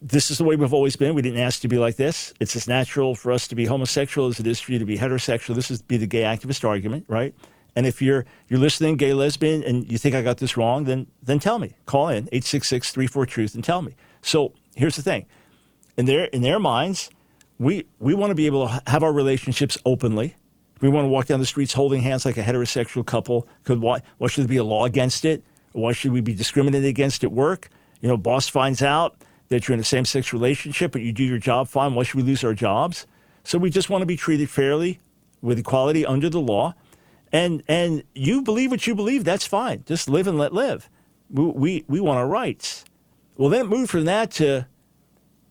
[0.00, 1.14] This is the way we've always been.
[1.14, 2.34] We didn't ask to be like this.
[2.38, 4.98] It's as natural for us to be homosexual as it is for you to be
[4.98, 5.54] heterosexual.
[5.54, 7.34] This is be the gay activist argument, right?
[7.74, 11.06] And if you're you're listening, gay lesbian, and you think I got this wrong, then
[11.22, 11.74] then tell me.
[11.86, 13.96] Call in 866-34 truth and tell me.
[14.22, 15.26] So here's the thing.
[15.96, 17.10] In their in their minds,
[17.58, 20.36] we we want to be able to have our relationships openly.
[20.80, 23.48] We want to walk down the streets holding hands like a heterosexual couple.
[23.64, 25.42] Could why why should there be a law against it?
[25.72, 27.68] Why should we be discriminated against at work?
[28.00, 29.16] You know, boss finds out
[29.48, 31.94] that you're in a same sex relationship, but you do your job fine.
[31.94, 33.06] Why should we lose our jobs?
[33.44, 35.00] So we just want to be treated fairly
[35.42, 36.74] with equality under the law.
[37.30, 39.84] And, and you believe what you believe, that's fine.
[39.86, 40.88] Just live and let live.
[41.30, 42.84] We, we, we want our rights.
[43.36, 44.66] Well, then it moved from that to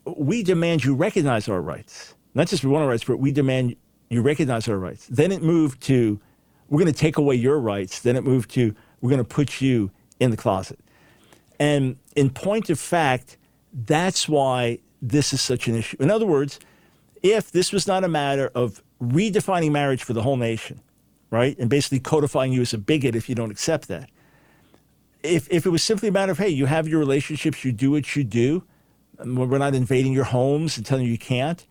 [0.06, 2.16] we demand you recognize our rights.
[2.34, 3.76] Not just we want our rights, but we demand
[4.14, 5.08] you recognize our rights.
[5.08, 6.20] Then it moved to
[6.70, 8.00] we're going to take away your rights.
[8.00, 10.80] Then it moved to we're going to put you in the closet.
[11.60, 13.38] And in point of fact,
[13.74, 15.98] that's why this is such an issue.
[16.00, 16.60] In other words,
[17.22, 20.82] if this was not a matter of redefining marriage for the whole nation,
[21.30, 24.10] right, and basically codifying you as a bigot if you don't accept that,
[25.24, 27.92] if, if it was simply a matter of, hey, you have your relationships, you do
[27.92, 28.64] what you do,
[29.24, 31.66] we're not invading your homes and telling you you can't.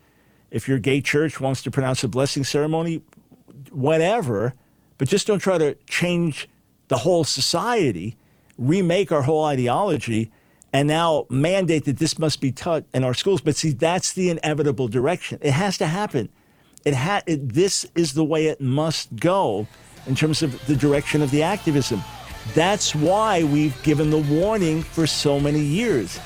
[0.52, 3.02] If your gay church wants to pronounce a blessing ceremony,
[3.70, 4.54] whatever,
[4.98, 6.48] but just don't try to change
[6.88, 8.16] the whole society
[8.58, 10.30] remake our whole ideology
[10.72, 13.40] and now mandate that this must be taught in our schools.
[13.40, 15.38] But see, that's the inevitable direction.
[15.40, 16.28] It has to happen.
[16.84, 19.66] It ha- it, this is the way it must go
[20.06, 22.02] in terms of the direction of the activism.
[22.54, 26.18] That's why we've given the warning for so many years.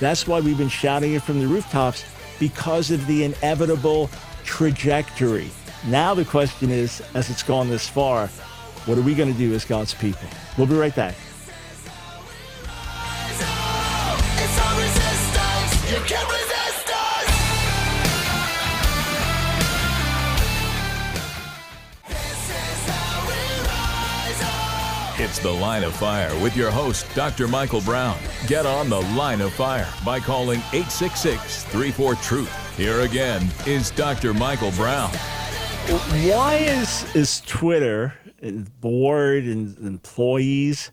[0.00, 2.04] That's why we've been shouting it from the rooftops
[2.38, 4.10] because of the inevitable
[4.44, 5.50] trajectory.
[5.86, 8.28] Now the question is, as it's gone this far,
[8.86, 10.28] What are we going to do as God's people?
[10.58, 11.14] We'll be right back.
[25.44, 27.46] The Line of Fire with your host, Dr.
[27.46, 28.16] Michael Brown.
[28.46, 32.76] Get on The Line of Fire by calling 866 34 Truth.
[32.78, 34.32] Here again is Dr.
[34.32, 35.10] Michael Brown.
[36.30, 40.90] Why is, is Twitter, and board, and employees,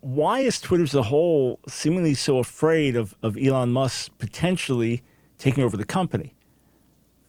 [0.00, 5.04] why is Twitter as a whole seemingly so afraid of, of Elon Musk potentially
[5.38, 6.34] taking over the company?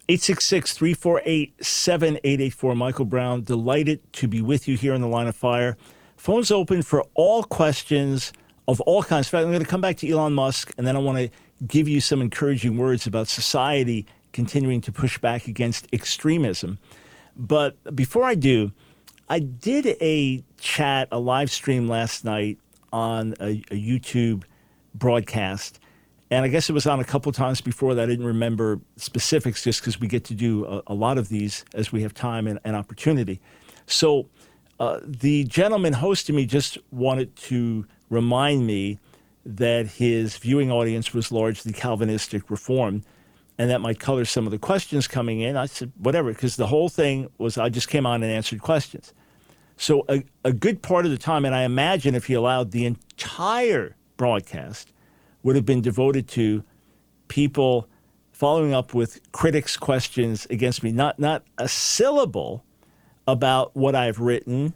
[0.09, 2.75] 866 348 7884.
[2.75, 5.77] Michael Brown, delighted to be with you here in the line of fire.
[6.23, 8.31] Phone's open for all questions
[8.69, 9.27] of all kinds.
[9.27, 11.29] In fact, I'm going to come back to Elon Musk, and then I want to
[11.67, 16.79] give you some encouraging words about society continuing to push back against extremism.
[17.36, 18.71] But before I do,
[19.27, 22.57] I did a chat, a live stream last night
[22.93, 24.45] on a, a YouTube
[24.95, 25.81] broadcast
[26.31, 28.03] and I guess it was on a couple times before that.
[28.03, 31.63] I didn't remember specifics just because we get to do a, a, lot of these
[31.75, 33.39] as we have time and, and opportunity.
[33.86, 34.29] So
[34.79, 38.99] uh, the gentleman hosting me just wanted to remind me
[39.45, 43.03] that his viewing audience was largely Calvinistic Reformed,
[43.57, 45.57] and that might color some of the questions coming in.
[45.57, 49.13] I said, whatever, because the whole thing was I just came on and answered questions.
[49.77, 52.86] So a, a good part of the time, and I imagine if he allowed the
[52.86, 54.93] entire broadcast,
[55.43, 56.63] would have been devoted to
[57.27, 57.89] people
[58.31, 60.91] following up with critics' questions against me.
[60.91, 62.63] Not not a syllable
[63.27, 64.73] about what I've written,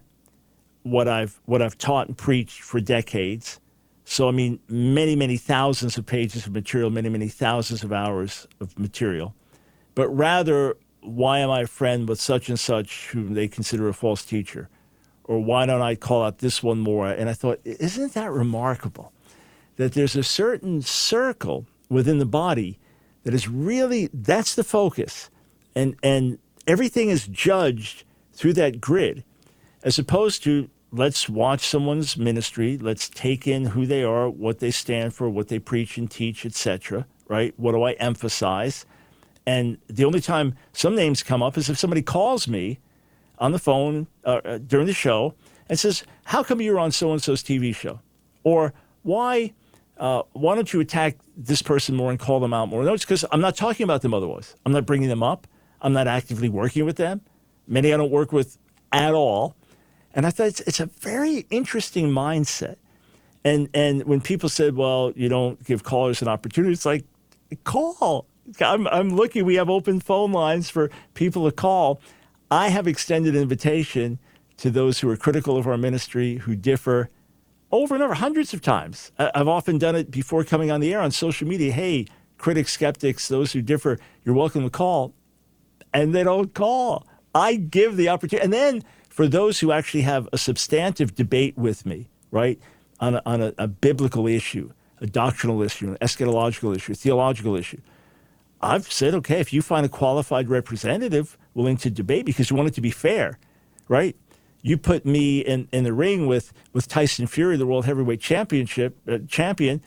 [0.83, 3.59] what I've what I've taught and preached for decades.
[4.05, 8.47] So I mean, many many thousands of pages of material, many many thousands of hours
[8.59, 9.35] of material,
[9.95, 13.93] but rather, why am I a friend with such and such whom they consider a
[13.93, 14.69] false teacher,
[15.25, 17.07] or why don't I call out this one more?
[17.07, 19.11] And I thought, isn't that remarkable?
[19.77, 22.77] that there's a certain circle within the body
[23.23, 25.29] that is really that's the focus
[25.75, 28.03] and and everything is judged
[28.37, 29.23] through that grid
[29.83, 34.71] as opposed to let's watch someone's ministry let's take in who they are what they
[34.71, 38.85] stand for what they preach and teach etc right what do i emphasize
[39.45, 42.79] and the only time some names come up is if somebody calls me
[43.39, 45.33] on the phone uh, uh during the show
[45.67, 47.99] and says how come you're on so and so's tv show
[48.43, 48.71] or
[49.01, 49.51] why
[49.97, 52.83] uh, why don't you attack this person more and call them out more?
[52.83, 54.55] No, it's because I'm not talking about them otherwise.
[54.63, 55.47] I'm not bringing them up.
[55.81, 57.21] I'm not actively working with them.
[57.67, 58.57] Many I don't work with
[58.91, 59.55] at all.
[60.13, 62.77] And I thought it's, it's a very interesting mindset.
[63.43, 67.05] And, and when people said, well, you don't give callers an opportunity, it's like,
[67.63, 68.25] call.
[68.61, 69.45] I'm, I'm looking.
[69.45, 72.01] We have open phone lines for people to call.
[72.49, 74.19] I have extended invitation
[74.57, 77.09] to those who are critical of our ministry, who differ,
[77.71, 79.11] over and over, hundreds of times.
[79.19, 81.71] I've often done it before coming on the air on social media.
[81.71, 85.13] Hey, critics, skeptics, those who differ, you're welcome to call.
[85.93, 87.05] And they don't call.
[87.37, 88.43] I give the opportunity.
[88.43, 92.59] And then for those who actually have a substantive debate with me, right,
[92.99, 97.55] on a, on a, a biblical issue, a doctrinal issue, an eschatological issue, a theological
[97.55, 97.81] issue,
[98.59, 102.69] I've said, okay, if you find a qualified representative willing to debate because you want
[102.69, 103.37] it to be fair,
[103.87, 104.15] right?
[104.61, 108.97] you put me in, in the ring with, with Tyson Fury, the world heavyweight championship
[109.07, 109.81] uh, champion,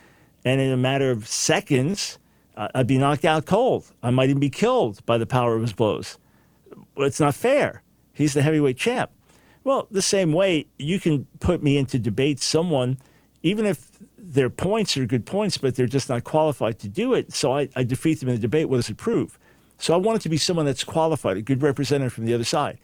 [0.44, 2.18] and in a matter of seconds,
[2.56, 3.92] uh, I'd be knocked out cold.
[4.02, 6.18] I might even be killed by the power of his blows.
[6.94, 7.82] Well, it's not fair.
[8.12, 9.10] He's the heavyweight champ.
[9.64, 12.98] Well, the same way, you can put me into debate someone,
[13.42, 17.32] even if their points are good points, but they're just not qualified to do it.
[17.32, 18.68] So I, I defeat them in the debate.
[18.68, 19.38] What does it prove?
[19.78, 22.44] So I want it to be someone that's qualified, a good representative from the other
[22.44, 22.78] side.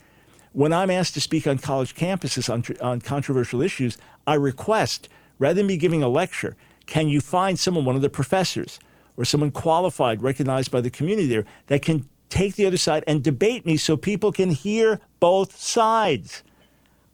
[0.52, 5.54] When I'm asked to speak on college campuses on, on controversial issues, I request, rather
[5.54, 8.78] than me giving a lecture, can you find someone, one of the professors,
[9.16, 13.22] or someone qualified, recognized by the community there, that can take the other side and
[13.22, 16.42] debate me so people can hear both sides?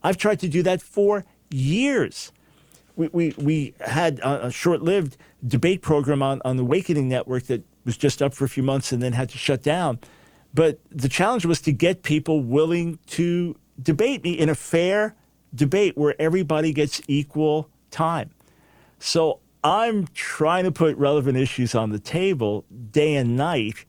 [0.02, 2.32] I've tried to do that for years.
[2.96, 7.62] We, we, we had a, short lived debate program on, on the Awakening Network that
[7.84, 9.98] was just up for a few months and then had to shut down.
[10.54, 15.14] But the challenge was to get people willing to debate me in a fair
[15.54, 18.30] debate where everybody gets equal time.
[18.98, 23.84] So I'm trying to put relevant issues on the table day and night,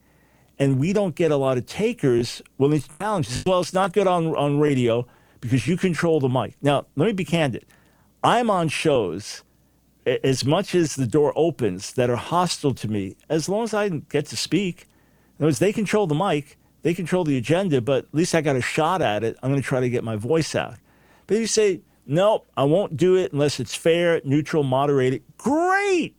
[0.59, 3.43] and we don't get a lot of takers willing to challenge.
[3.45, 5.07] Well, it's not good on, on radio
[5.41, 6.55] because you control the mic.
[6.61, 7.65] Now, let me be candid.
[8.23, 9.43] I'm on shows
[10.05, 13.89] as much as the door opens that are hostile to me, as long as I
[13.89, 14.87] get to speak
[15.37, 18.41] in other words, they control the mic, they control the agenda, but at least I
[18.41, 19.37] got a shot at it.
[19.41, 20.75] I'm going to try to get my voice out.
[21.27, 25.23] But you say, nope, I won't do it unless it's fair, neutral, moderated.
[25.37, 26.15] Great.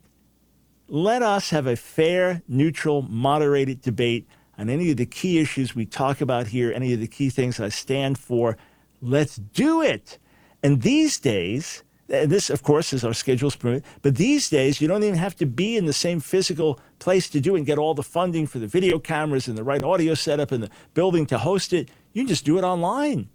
[0.89, 5.87] Let us have a fair, neutral, moderated debate on any of the key issues we
[5.87, 8.57] talk about here, any of the key things I stand for.
[9.01, 10.19] Let's do it.
[10.63, 14.87] And these days, and this, of course, is our schedules permit, but these days you
[14.87, 17.79] don't even have to be in the same physical place to do it and get
[17.79, 21.25] all the funding for the video cameras and the right audio setup and the building
[21.27, 21.89] to host it.
[22.13, 23.31] You can just do it online.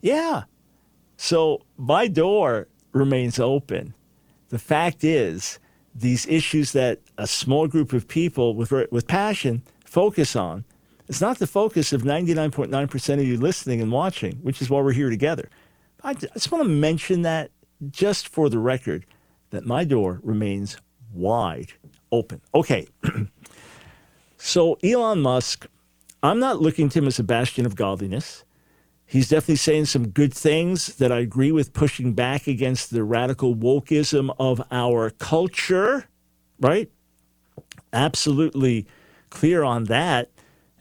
[0.00, 0.44] Yeah.
[1.18, 3.94] So my door remains open.
[4.48, 5.58] The fact is,
[6.00, 10.64] these issues that a small group of people with, with passion focus on,
[11.08, 14.92] it's not the focus of 99.9% of you listening and watching, which is why we're
[14.92, 15.48] here together.
[16.02, 17.50] I just want to mention that
[17.90, 19.06] just for the record
[19.50, 20.76] that my door remains
[21.12, 21.72] wide
[22.12, 22.40] open.
[22.54, 22.86] Okay.
[24.36, 25.66] so, Elon Musk,
[26.22, 28.44] I'm not looking to him as a bastion of godliness.
[29.10, 33.56] He's definitely saying some good things that I agree with, pushing back against the radical
[33.56, 36.04] wokeism of our culture,
[36.60, 36.90] right?
[37.90, 38.86] Absolutely
[39.30, 40.30] clear on that.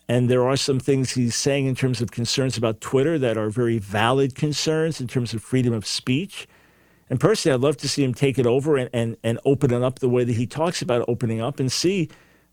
[0.09, 3.49] And there are some things he's saying in terms of concerns about Twitter that are
[3.49, 6.49] very valid concerns in terms of freedom of speech.
[7.09, 9.81] And personally, I'd love to see him take it over and, and, and open it
[9.81, 12.09] up the way that he talks about opening up and see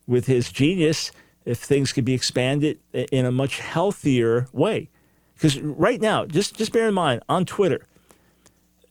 [0.07, 1.11] with his genius
[1.43, 4.89] if things could be expanded in a much healthier way.
[5.35, 7.85] Because right now, just just bear in mind on Twitter,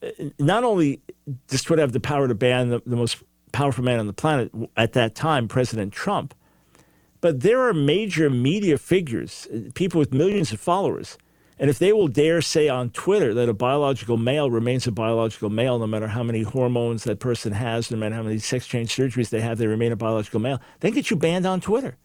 [0.03, 1.01] uh, not only
[1.49, 4.53] does Twitter have the power to ban the, the most powerful man on the planet
[4.77, 6.35] at that time, President Trump,
[7.21, 11.17] but there are major media figures, uh, people with millions of followers.
[11.59, 15.51] And if they will dare say on Twitter that a biological male remains a biological
[15.51, 18.95] male, no matter how many hormones that person has, no matter how many sex change
[18.95, 21.97] surgeries they have, they remain a biological male, they get you banned on Twitter.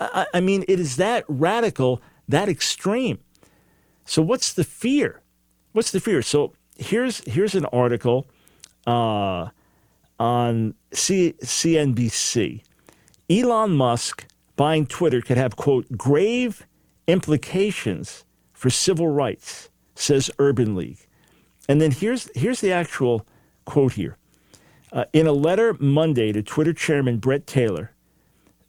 [0.00, 3.20] I, I mean, it is that radical, that extreme.
[4.10, 5.20] So what's the fear?
[5.70, 6.20] What's the fear?
[6.20, 8.26] So here's here's an article
[8.84, 9.50] uh,
[10.18, 12.64] on C- CNBC.
[13.30, 16.66] Elon Musk buying Twitter could have quote grave
[17.06, 21.06] implications for civil rights, says Urban League.
[21.68, 23.24] And then here's here's the actual
[23.64, 24.16] quote here.
[24.92, 27.92] Uh, in a letter Monday to Twitter chairman Bret Taylor,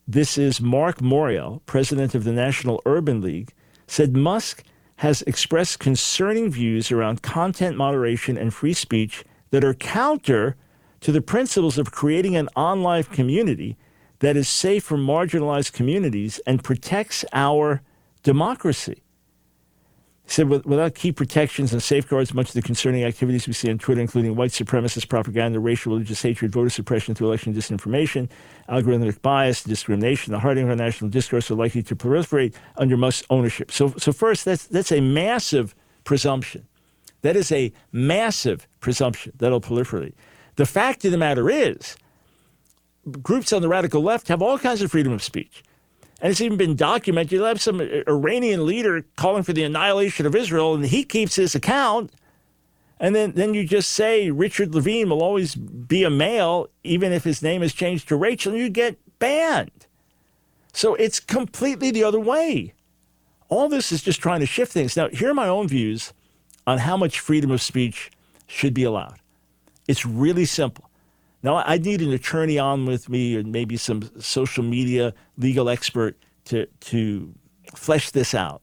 [0.08, 3.54] this is Marc Morial, president of the National Urban League,
[3.88, 4.64] said Musk
[5.02, 10.56] has expressed concerning views around content moderation and free speech that are counter
[11.00, 13.76] to the principles of creating an online community
[14.20, 17.82] that is safe for marginalized communities and protects our
[18.22, 19.02] democracy.
[20.32, 24.00] Said, without key protections and safeguards, much of the concerning activities we see on Twitter,
[24.00, 28.30] including white supremacist propaganda, racial, religious hatred, voter suppression through election disinformation,
[28.70, 33.28] algorithmic bias, discrimination, the hardening of our national discourse are likely to proliferate under Musk's
[33.30, 33.74] ownership.
[33.74, 36.66] So, so first, that's, that's a massive presumption.
[37.24, 40.14] That is a massive presumption that'll proliferate.
[40.56, 41.98] The fact of the matter is,
[43.22, 45.62] groups on the radical left have all kinds of freedom of speech.
[46.22, 47.32] And it's even been documented.
[47.32, 51.36] You have some uh, Iranian leader calling for the annihilation of Israel, and he keeps
[51.36, 52.12] his account.
[53.00, 57.24] And then, then you just say Richard Levine will always be a male, even if
[57.24, 59.88] his name is changed to Rachel, and you get banned.
[60.74, 62.74] So it's completely the other way.
[63.50, 64.96] All this is just trying to shift things.
[64.96, 66.14] Now, here are my own views
[66.68, 68.12] on how much freedom of speech
[68.46, 69.20] should be allowed.
[69.88, 70.91] It's really simple.
[71.44, 76.16] Now, I need an attorney on with me and maybe some social media legal expert
[76.46, 77.34] to, to
[77.76, 78.62] flesh this out.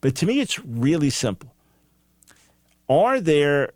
[0.00, 1.52] But to me, it's really simple.
[2.88, 3.72] Are there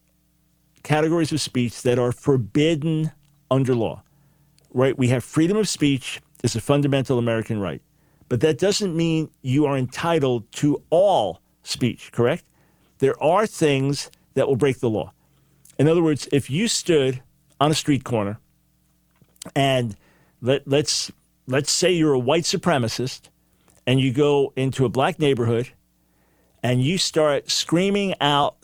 [0.82, 3.12] categories of speech that are forbidden
[3.50, 4.02] under law?
[4.72, 4.96] Right?
[4.96, 7.82] We have freedom of speech is a fundamental American right.
[8.28, 12.44] But that doesn't mean you are entitled to all speech, correct?
[12.98, 15.12] There are things that will break the law.
[15.78, 17.22] In other words, if you stood
[17.60, 18.38] on a street corner,
[19.54, 19.96] and
[20.40, 21.10] let, let's
[21.46, 23.28] let's say you're a white supremacist,
[23.86, 25.70] and you go into a black neighborhood,
[26.62, 28.56] and you start screaming out,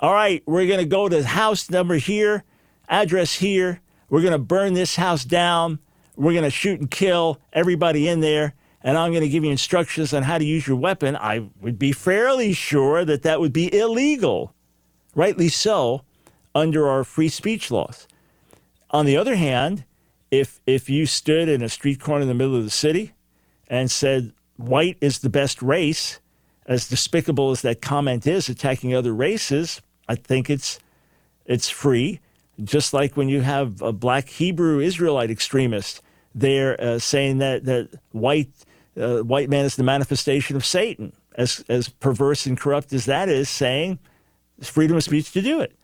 [0.00, 2.44] "All right, we're going to go to house number here,
[2.88, 3.80] address here.
[4.08, 5.78] We're going to burn this house down.
[6.16, 8.54] We're going to shoot and kill everybody in there."
[8.86, 11.76] and I'm going to give you instructions on how to use your weapon, I would
[11.76, 14.54] be fairly sure that that would be illegal,
[15.16, 16.02] rightly so,
[16.54, 18.06] under our free speech laws.
[18.90, 19.84] On the other hand,
[20.30, 23.12] if if you stood in a street corner in the middle of the city
[23.68, 26.20] and said white is the best race,
[26.66, 30.78] as despicable as that comment is, attacking other races, I think it's
[31.44, 32.20] it's free.
[32.62, 36.00] Just like when you have a black Hebrew Israelite extremist
[36.34, 38.50] there uh, saying that that white
[38.96, 43.28] uh, white man is the manifestation of Satan, as as perverse and corrupt as that
[43.28, 43.98] is, saying
[44.62, 45.76] freedom of speech to do it.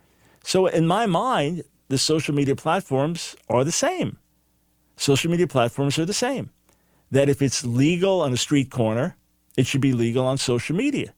[0.45, 1.63] So, in my mind,
[1.93, 4.17] the social media platforms are the same.
[4.97, 6.49] Social media platforms are the same.
[7.11, 9.15] That if it's legal on a street corner,
[9.59, 11.13] it should be legal on social media.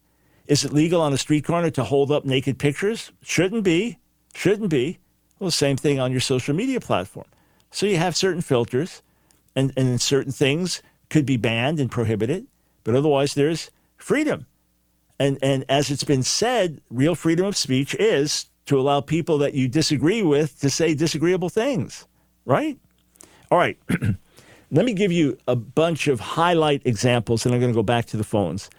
[0.48, 3.12] Is it legal on a street corner to hold up naked pictures?
[3.22, 3.98] Shouldn't be.
[4.34, 4.98] Shouldn't be.
[5.38, 7.26] Well, same thing on your social media platform.
[7.70, 9.00] So you have certain filters,
[9.54, 12.48] and, and certain things could be banned and prohibited,
[12.82, 14.46] but otherwise there's freedom.
[15.20, 19.54] And, and as it's been said, real freedom of speech is to allow people that
[19.54, 22.06] you disagree with to say disagreeable things,
[22.44, 22.78] right?
[23.50, 23.78] All right.
[24.70, 28.06] Let me give you a bunch of highlight examples, and I'm going to go back
[28.06, 28.70] to the phones.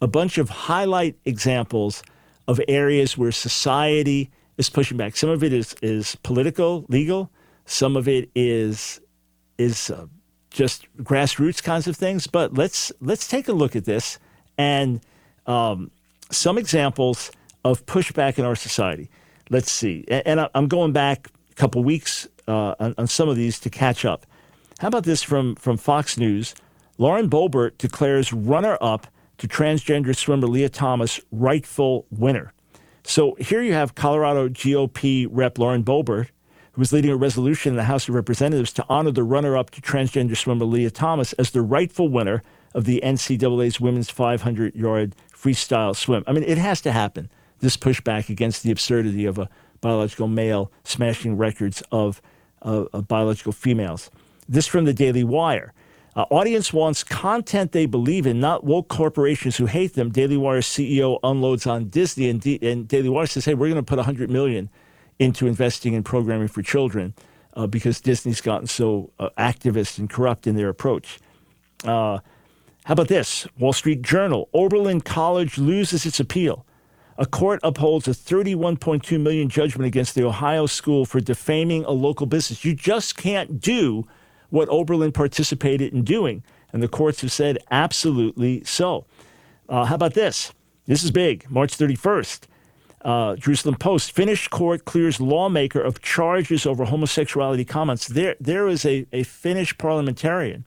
[0.00, 2.02] A bunch of highlight examples
[2.48, 5.16] of areas where society is pushing back.
[5.16, 7.30] Some of it is, is political, legal.
[7.66, 9.00] Some of it is
[9.58, 10.06] is uh,
[10.50, 12.26] just grassroots kinds of things.
[12.26, 14.18] But let's let's take a look at this
[14.58, 15.00] and
[15.46, 15.90] um,
[16.30, 17.30] some examples
[17.64, 19.08] of pushback in our society.
[19.52, 23.60] Let's see, and, I'm going back a couple weeks uh, on, on some of these
[23.60, 24.24] to catch up.
[24.78, 26.54] How about this from from Fox News?
[26.96, 32.54] Lauren Boebert declares runner-up to transgender swimmer Lia Thomas rightful winner.
[33.04, 36.28] So here you have Colorado GOP Rep Lauren Boebert,
[36.72, 39.68] who was leading a resolution in the House of Representatives to honor the runner up
[39.72, 42.42] to transgender swimmer Lia Thomas as the rightful winner
[42.72, 46.24] of the NCAA's women's 500 yard freestyle swim.
[46.26, 47.30] I mean, it has to happen,
[47.62, 49.48] this pushback against the absurdity of a
[49.80, 52.20] biological male smashing records of,
[52.60, 54.10] of biological females.
[54.48, 55.72] This from the Daily Wire.
[56.14, 60.10] Uh, audience wants content they believe in, not woke corporations who hate them.
[60.10, 63.76] Daily Wire CEO unloads on Disney, and, D- and Daily Wire says, "Hey, we're going
[63.76, 64.68] to put 100 million
[65.18, 67.14] into investing in programming for children
[67.54, 71.18] uh, because Disney's gotten so uh, activist and corrupt in their approach."
[71.82, 72.18] Uh,
[72.84, 73.46] how about this?
[73.58, 76.66] Wall Street Journal: Oberlin College loses its appeal.
[77.22, 82.26] A court upholds a 31.2 million judgment against the Ohio school for defaming a local
[82.26, 82.64] business.
[82.64, 84.08] You just can't do
[84.50, 86.42] what Oberlin participated in doing.
[86.72, 89.06] And the courts have said absolutely so.
[89.68, 90.52] Uh, how about this?
[90.86, 91.48] This is big.
[91.48, 92.40] March 31st.
[93.02, 98.08] Uh, Jerusalem Post, Finnish court clears lawmaker of charges over homosexuality comments.
[98.08, 100.64] There, there is a, a Finnish parliamentarian,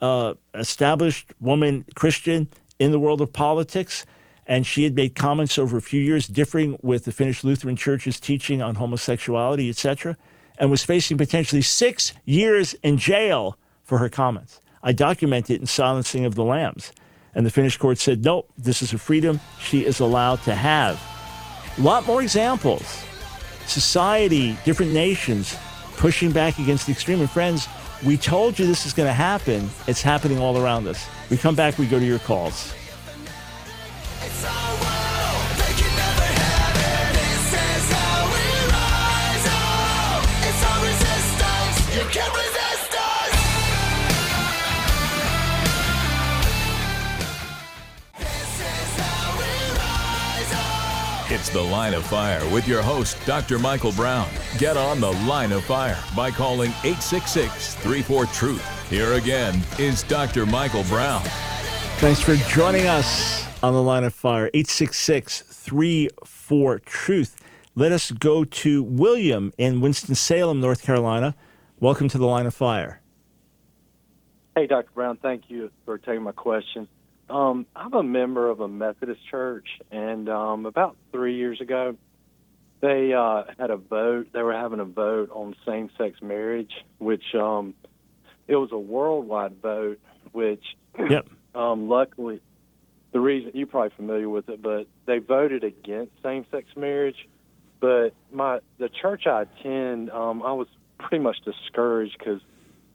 [0.00, 2.48] uh, established woman, Christian
[2.78, 4.06] in the world of politics,
[4.46, 8.20] and she had made comments over a few years differing with the Finnish Lutheran Church's
[8.20, 10.16] teaching on homosexuality, etc
[10.58, 14.60] and was facing potentially six years in jail for her comments.
[14.82, 16.92] I documented it in Silencing of the Lambs.
[17.34, 21.00] And the Finnish court said, nope, this is a freedom she is allowed to have.
[21.76, 23.04] A lot more examples.
[23.66, 25.56] Society, different nations
[25.96, 27.20] pushing back against the extreme.
[27.20, 27.68] And friends,
[28.04, 29.68] we told you this is going to happen.
[29.86, 31.06] It's happening all around us.
[31.28, 32.72] We come back, we go to your calls.
[51.46, 53.60] It's The Line of Fire with your host, Dr.
[53.60, 54.28] Michael Brown.
[54.58, 58.90] Get on The Line of Fire by calling 866 34 Truth.
[58.90, 60.44] Here again is Dr.
[60.44, 61.22] Michael Brown.
[61.98, 67.36] Thanks for joining us on The Line of Fire, 866 34 Truth.
[67.76, 71.36] Let us go to William in Winston-Salem, North Carolina.
[71.78, 73.02] Welcome to The Line of Fire.
[74.56, 74.90] Hey, Dr.
[74.92, 76.88] Brown, thank you for taking my question.
[77.28, 81.96] Um, I'm a member of a Methodist church, and um, about three years ago,
[82.80, 84.28] they uh, had a vote.
[84.32, 87.74] They were having a vote on same-sex marriage, which um,
[88.46, 89.98] it was a worldwide vote.
[90.32, 90.62] Which,
[91.10, 91.26] yep.
[91.54, 92.40] um, luckily,
[93.12, 97.28] the reason you're probably familiar with it, but they voted against same-sex marriage.
[97.80, 100.68] But my the church I attend, um, I was
[100.98, 102.40] pretty much discouraged because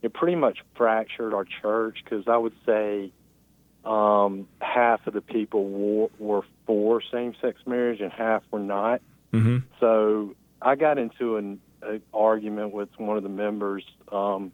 [0.02, 1.98] it pretty much fractured our church.
[2.04, 3.12] Because I would say
[3.86, 9.02] um, half of the people were, were for same-sex marriage and half were not.
[9.34, 9.58] Mm-hmm.
[9.80, 11.60] So I got into an
[12.14, 14.52] argument with one of the members um,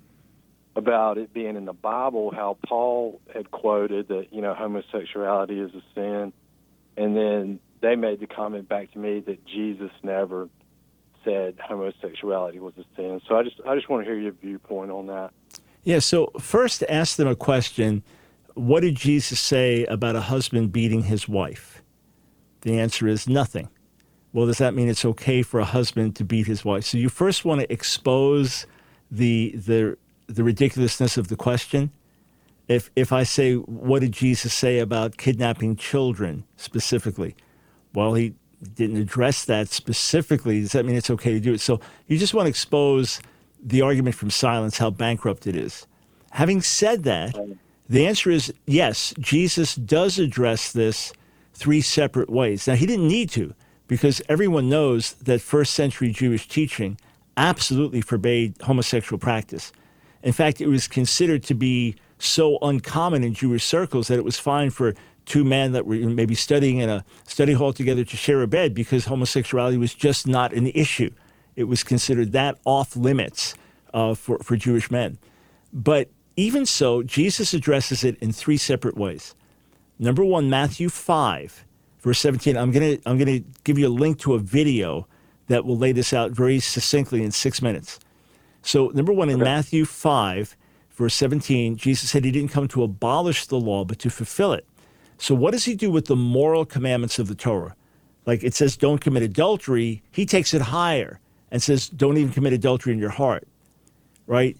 [0.75, 5.71] about it being in the Bible, how Paul had quoted that you know homosexuality is
[5.73, 6.31] a sin,
[6.95, 10.49] and then they made the comment back to me that Jesus never
[11.25, 13.21] said homosexuality was a sin.
[13.27, 15.31] So I just I just want to hear your viewpoint on that.
[15.83, 15.99] Yeah.
[15.99, 18.03] So first, ask them a question
[18.57, 21.81] what did Jesus say about a husband beating his wife?
[22.61, 23.69] The answer is nothing.
[24.33, 26.83] Well, does that mean it's okay for a husband to beat his wife?
[26.83, 28.65] So you first want to expose
[29.09, 29.97] the the
[30.27, 31.91] the ridiculousness of the question.
[32.67, 37.35] If if I say what did Jesus say about kidnapping children specifically?
[37.93, 38.33] Well, he
[38.73, 41.61] didn't address that specifically, does that mean it's okay to do it?
[41.61, 43.21] So you just want to expose
[43.63, 45.87] the argument from silence, how bankrupt it is.
[46.31, 47.35] Having said that,
[47.89, 51.13] the answer is yes, Jesus does address this
[51.53, 52.67] three separate ways.
[52.67, 53.53] Now, he didn't need to
[53.87, 56.97] because everyone knows that first century Jewish teaching
[57.35, 59.71] absolutely forbade homosexual practice.
[60.23, 64.39] In fact, it was considered to be so uncommon in Jewish circles that it was
[64.39, 64.93] fine for
[65.25, 68.73] two men that were maybe studying in a study hall together to share a bed
[68.73, 71.11] because homosexuality was just not an issue.
[71.55, 73.55] It was considered that off limits
[73.93, 75.17] uh, for, for Jewish men.
[75.73, 79.35] But even so, Jesus addresses it in three separate ways.
[79.99, 81.65] Number one, Matthew 5,
[81.99, 82.55] verse 17.
[82.55, 85.07] I'm going to I'm going to give you a link to a video
[85.47, 87.99] that will lay this out very succinctly in six minutes.
[88.61, 89.45] So, number one, in okay.
[89.45, 90.55] Matthew 5,
[90.91, 94.67] verse 17, Jesus said he didn't come to abolish the law, but to fulfill it.
[95.17, 97.75] So, what does he do with the moral commandments of the Torah?
[98.27, 100.03] Like it says, don't commit adultery.
[100.11, 101.19] He takes it higher
[101.49, 103.47] and says, don't even commit adultery in your heart,
[104.27, 104.57] right?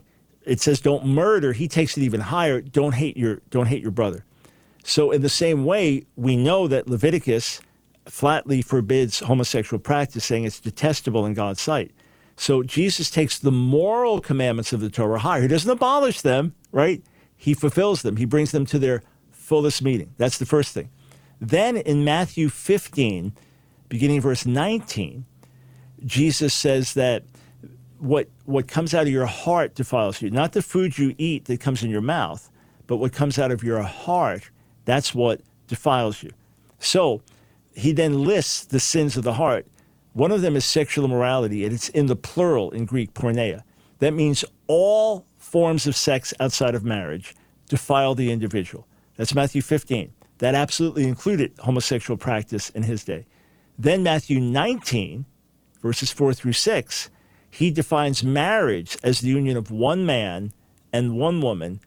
[0.47, 1.51] It says, don't murder.
[1.53, 2.61] He takes it even higher.
[2.61, 4.23] Don't hate your, don't hate your brother.
[4.83, 7.59] So, in the same way, we know that Leviticus
[8.05, 11.91] flatly forbids homosexual practice, saying it's detestable in God's sight.
[12.37, 15.41] So, Jesus takes the moral commandments of the Torah higher.
[15.41, 17.03] He doesn't abolish them, right?
[17.35, 20.13] He fulfills them, he brings them to their fullest meaning.
[20.17, 20.89] That's the first thing.
[21.41, 23.33] Then in Matthew 15,
[23.89, 25.25] beginning verse 19,
[26.05, 27.23] Jesus says that
[27.99, 31.59] what, what comes out of your heart defiles you, not the food you eat that
[31.59, 32.49] comes in your mouth,
[32.87, 34.49] but what comes out of your heart
[34.87, 36.31] that's what defiles you.
[36.79, 37.21] So
[37.75, 39.67] he then lists the sins of the heart.
[40.13, 43.63] One of them is sexual immorality, and it's in the plural in Greek, porneia.
[43.99, 47.35] That means all forms of sex outside of marriage
[47.67, 48.87] defile the individual.
[49.17, 50.13] That's Matthew 15.
[50.37, 53.25] That absolutely included homosexual practice in his day.
[53.77, 55.25] Then Matthew 19,
[55.81, 57.09] verses 4 through 6,
[57.57, 60.53] he defines marriage as the union of one man
[60.93, 61.79] and one woman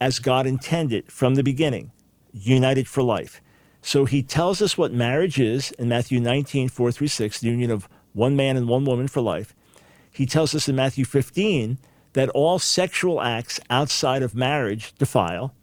[0.00, 1.92] as God intended from the beginning
[2.32, 3.42] united for life.
[3.82, 7.70] So he tells us what marriage is in Matthew 19, 4 through 6, the union
[7.70, 9.54] of one man and one woman for life.
[10.10, 11.76] He tells us in Matthew 15
[12.14, 15.54] that all sexual acts outside of marriage defile.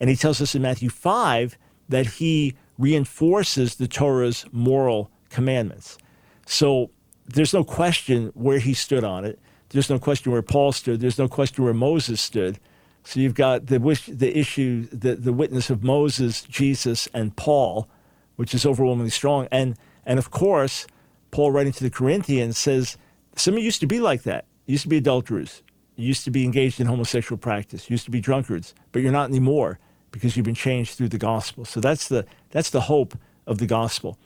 [0.00, 1.56] And he tells us in Matthew 5
[1.88, 5.98] that he reinforces the Torah's moral commandments.
[6.46, 6.90] So
[7.26, 9.38] there's no question where he stood on it.
[9.70, 11.00] There's no question where Paul stood.
[11.00, 12.58] There's no question where Moses stood.
[13.04, 17.88] So you've got the wish, the issue, the, the witness of Moses, Jesus, and Paul,
[18.36, 19.48] which is overwhelmingly strong.
[19.50, 20.86] And and of course,
[21.30, 22.96] Paul writing to the Corinthians says
[23.36, 24.44] some of you used to be like that.
[24.66, 25.62] You used to be adulterers.
[25.96, 27.88] You used to be engaged in homosexual practice.
[27.88, 29.78] You used to be drunkards, but you're not anymore
[30.10, 31.64] because you've been changed through the gospel.
[31.64, 34.18] So that's the that's the hope of the gospel.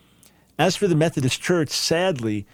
[0.59, 2.46] As for the Methodist Church, sadly,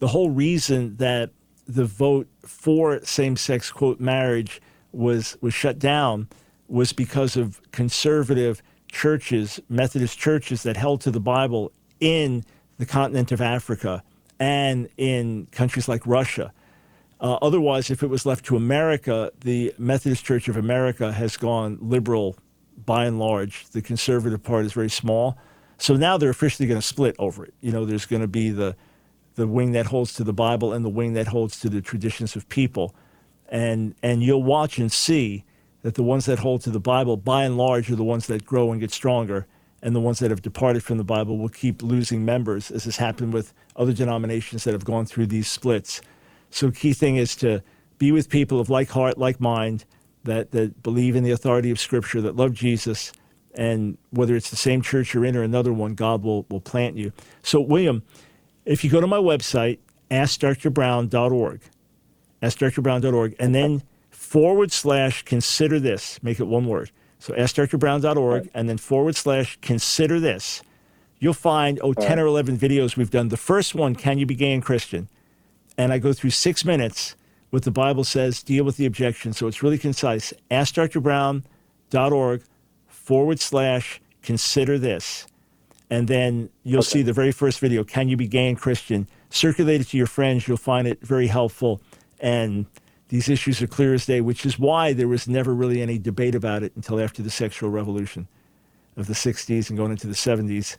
[0.00, 1.30] the whole reason that
[1.66, 4.60] the vote for same-sex quote marriage
[4.92, 6.28] was was shut down
[6.66, 12.44] was because of conservative churches, Methodist churches that held to the Bible in
[12.78, 14.02] the continent of Africa
[14.38, 16.52] and in countries like Russia.
[17.20, 21.78] Uh, otherwise, if it was left to America, the Methodist Church of America has gone
[21.80, 22.36] liberal
[22.86, 23.68] by and large.
[23.68, 25.36] The conservative part is very small.
[25.76, 27.54] So now they're officially going to split over it.
[27.60, 28.74] You know, there's going to be the
[29.36, 32.36] the wing that holds to the Bible and the wing that holds to the traditions
[32.36, 32.94] of people
[33.50, 35.44] and and you'll watch and see
[35.82, 38.44] that the ones that hold to the Bible, by and large, are the ones that
[38.46, 39.46] grow and get stronger,
[39.82, 42.96] and the ones that have departed from the Bible will keep losing members, as has
[42.96, 46.00] happened with other denominations that have gone through these splits.
[46.50, 47.62] So, key thing is to
[47.98, 49.84] be with people of like heart, like mind,
[50.24, 53.12] that that believe in the authority of Scripture, that love Jesus,
[53.54, 56.96] and whether it's the same church you're in or another one, God will will plant
[56.96, 57.12] you.
[57.42, 58.02] So, William,
[58.70, 59.78] if you go to my website,
[60.10, 61.60] askdrbrown.org
[62.42, 66.22] askdrbrown.org, and then forward slash consider this.
[66.22, 66.90] Make it one word.
[67.18, 70.62] So askdrbrown.org, and then forward slash consider this.
[71.18, 73.28] You'll find, oh, 10 or 11 videos we've done.
[73.28, 75.08] The first one, Can You Be Gay and Christian?
[75.76, 77.14] And I go through six minutes
[77.50, 79.32] what the Bible says, deal with the objection.
[79.32, 80.32] So it's really concise.
[80.50, 82.42] AskDrBrown.org
[82.86, 85.26] forward slash consider this.
[85.90, 86.88] And then you'll okay.
[86.88, 89.08] see the very first video, Can You Be Gay and Christian?
[89.28, 90.46] Circulate it to your friends.
[90.46, 91.82] You'll find it very helpful.
[92.20, 92.66] And
[93.08, 96.36] these issues are clear as day, which is why there was never really any debate
[96.36, 98.28] about it until after the sexual revolution
[98.96, 100.76] of the 60s and going into the 70s.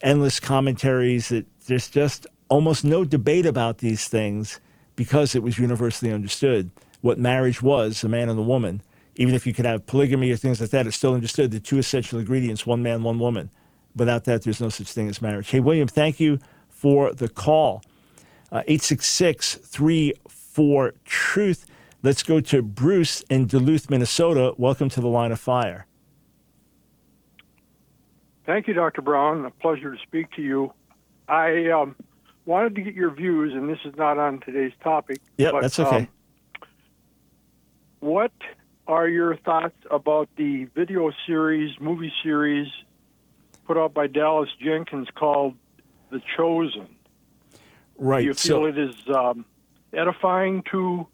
[0.00, 4.60] Endless commentaries that there's just almost no debate about these things
[4.94, 8.80] because it was universally understood what marriage was a man and a woman.
[9.16, 11.78] Even if you could have polygamy or things like that, it's still understood the two
[11.78, 13.50] essential ingredients one man, one woman.
[13.96, 15.50] Without that, there's no such thing as marriage.
[15.50, 16.38] Hey, William, thank you
[16.68, 17.82] for the call.
[18.50, 21.66] Uh, 866 34 Truth.
[22.02, 24.52] Let's go to Bruce in Duluth, Minnesota.
[24.58, 25.86] Welcome to the line of fire.
[28.44, 29.00] Thank you, Dr.
[29.00, 29.44] Brown.
[29.46, 30.72] A pleasure to speak to you.
[31.28, 31.96] I um,
[32.44, 35.20] wanted to get your views, and this is not on today's topic.
[35.38, 35.96] Yep, but, that's okay.
[35.96, 36.08] Um,
[38.00, 38.32] what
[38.86, 42.68] are your thoughts about the video series, movie series
[43.66, 45.54] put out by Dallas Jenkins called
[46.10, 46.88] The Chosen?
[47.96, 48.20] Right.
[48.20, 49.44] Do you feel so, it is um,
[49.92, 51.06] edifying to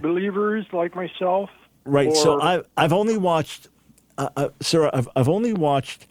[0.00, 1.50] believers like myself?
[1.84, 2.14] right.
[2.14, 3.68] So or- I, I've only watched,
[4.18, 6.06] uh, uh, sir, I've, I've only watched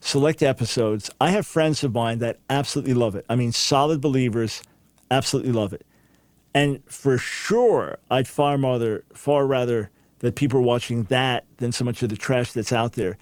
[0.00, 1.10] select episodes.
[1.20, 3.24] I have friends of mine that absolutely love it.
[3.28, 4.62] I mean, solid believers
[5.10, 5.84] absolutely love it.
[6.54, 11.84] And for sure, I'd far rather, far rather that people are watching that than so
[11.84, 13.16] much of the trash that's out there.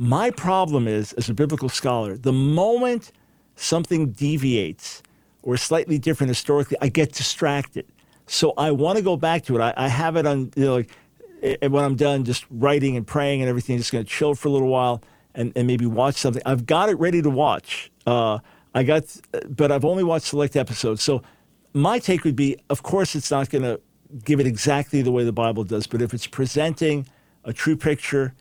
[0.00, 3.10] My problem is, as a biblical scholar, the moment
[3.56, 5.02] something deviates
[5.42, 7.84] or is slightly different historically, I get distracted.
[8.28, 9.60] So I want to go back to it.
[9.60, 10.90] I, I have it on, you know, like,
[11.42, 14.46] eh, when I'm done just writing and praying and everything, just going to chill for
[14.46, 15.02] a little while
[15.34, 16.42] and, and maybe watch something.
[16.46, 17.90] I've got it ready to watch.
[18.06, 18.38] Uh,
[18.76, 19.02] I got,
[19.48, 21.02] but I've only watched select episodes.
[21.02, 21.24] So
[21.74, 23.80] my take would be, of course, it's not going to
[24.24, 27.04] give it exactly the way the Bible does, but if it's presenting
[27.42, 28.32] a true picture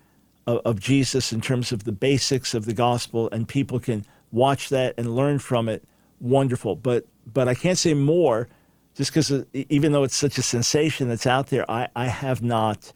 [0.48, 4.70] of, of Jesus in terms of the basics of the gospel, and people can watch
[4.70, 5.84] that and learn from it,
[6.20, 6.76] wonderful.
[6.76, 8.48] But but I can't say more,
[8.96, 12.42] just because uh, even though it's such a sensation that's out there, I, I have
[12.42, 12.92] not,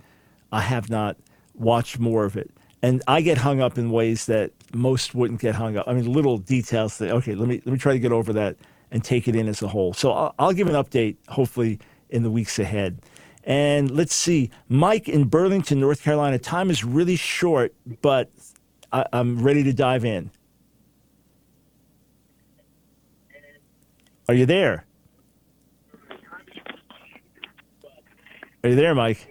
[0.52, 1.18] I have not
[1.54, 2.49] watched more of it,
[2.82, 5.88] and I get hung up in ways that most wouldn't get hung up.
[5.88, 8.56] I mean, little details that okay, let me let me try to get over that
[8.91, 9.93] and take it in as a whole.
[9.93, 11.80] So I'll, I'll give an update hopefully
[12.10, 12.99] in the weeks ahead.
[13.44, 16.38] And let's see, Mike in Burlington, North Carolina.
[16.38, 18.30] Time is really short, but
[18.92, 20.30] I, I'm ready to dive in.
[24.28, 24.86] Are you there?
[28.64, 29.28] Are you there, Mike?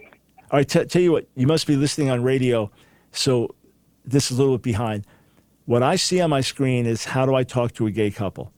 [0.51, 2.69] All right, t- tell you what, you must be listening on radio,
[3.13, 3.55] so
[4.03, 5.07] this is a little bit behind.
[5.65, 8.51] What I see on my screen is how do I talk to a gay couple?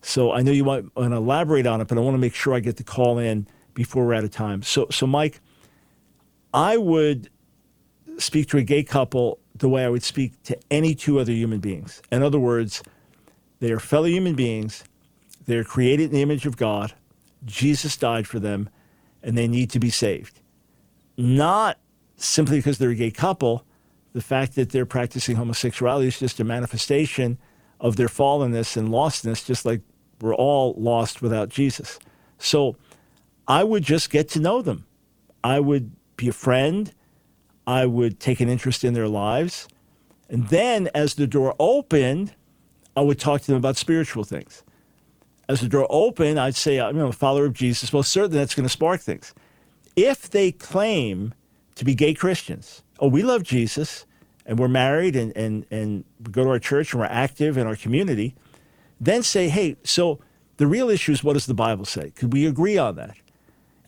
[0.00, 2.34] So I know you want, want to elaborate on it, but I want to make
[2.34, 4.62] sure I get the call in before we're out of time.
[4.62, 5.40] So, so Mike,
[6.52, 7.30] I would
[8.18, 11.60] speak to a gay couple the way I would speak to any two other human
[11.60, 12.02] beings.
[12.10, 12.82] In other words,
[13.60, 14.84] they are fellow human beings.
[15.46, 16.94] They're created in the image of God.
[17.44, 18.68] Jesus died for them,
[19.22, 20.40] and they need to be saved.
[21.16, 21.78] Not
[22.16, 23.64] simply because they're a gay couple.
[24.12, 27.38] The fact that they're practicing homosexuality is just a manifestation
[27.80, 29.80] of their fallenness and lostness, just like
[30.20, 31.98] we're all lost without Jesus.
[32.38, 32.76] So
[33.52, 34.86] I would just get to know them.
[35.44, 36.90] I would be a friend.
[37.66, 39.68] I would take an interest in their lives.
[40.30, 42.32] And then as the door opened,
[42.96, 44.62] I would talk to them about spiritual things.
[45.50, 47.92] As the door opened, I'd say, I'm a follower of Jesus.
[47.92, 49.34] Well, certainly that's going to spark things.
[49.96, 51.34] If they claim
[51.74, 54.06] to be gay Christians, oh, we love Jesus
[54.46, 57.66] and we're married and, and, and we go to our church and we're active in
[57.66, 58.34] our community,
[58.98, 60.20] then say, hey, so
[60.56, 62.12] the real issue is what does the Bible say?
[62.16, 63.18] Could we agree on that?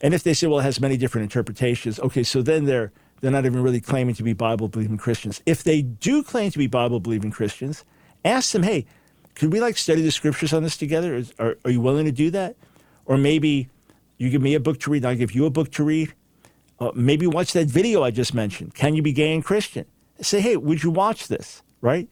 [0.05, 2.91] And if they say, well, it has many different interpretations, okay, so then they're
[3.21, 5.41] they're not even really claiming to be Bible believing Christians.
[5.47, 7.83] If they do claim to be Bible believing Christians,
[8.23, 8.85] ask them, hey,
[9.33, 11.15] could we like study the scriptures on this together?
[11.15, 12.55] Is, are, are you willing to do that?
[13.05, 13.67] Or maybe
[14.19, 16.13] you give me a book to read and I give you a book to read.
[16.79, 18.75] Uh, maybe watch that video I just mentioned.
[18.75, 19.87] Can you be gay and Christian?
[20.21, 21.63] Say, hey, would you watch this?
[21.81, 22.07] Right?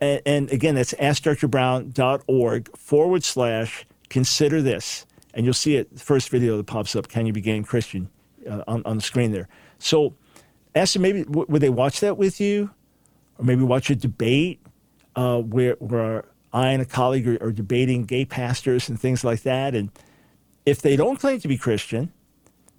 [0.00, 5.04] And, and again, that's askdrbrown.org forward slash consider this.
[5.38, 8.10] And you'll see it, first video that pops up, Can You Be Gay Christian,
[8.50, 9.46] uh, on, on the screen there.
[9.78, 10.16] So
[10.74, 12.70] ask them maybe, w- would they watch that with you?
[13.38, 14.60] Or maybe watch a debate
[15.14, 19.42] uh, where, where I and a colleague are, are debating gay pastors and things like
[19.42, 19.76] that.
[19.76, 19.90] And
[20.66, 22.12] if they don't claim to be Christian,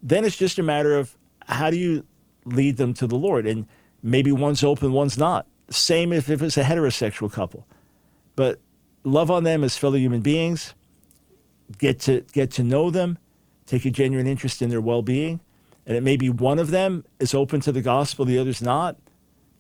[0.04, 1.16] then it's just a matter of
[1.48, 2.06] how do you
[2.44, 3.48] lead them to the Lord?
[3.48, 3.68] And
[4.04, 5.48] maybe one's open, one's not.
[5.70, 7.66] Same if, if it's a heterosexual couple.
[8.36, 8.60] But
[9.06, 10.74] love on them as fellow human beings,
[11.78, 13.18] get to get to know them,
[13.66, 15.40] take a genuine interest in their well-being,
[15.86, 18.98] and it may be one of them is open to the gospel, the other's not.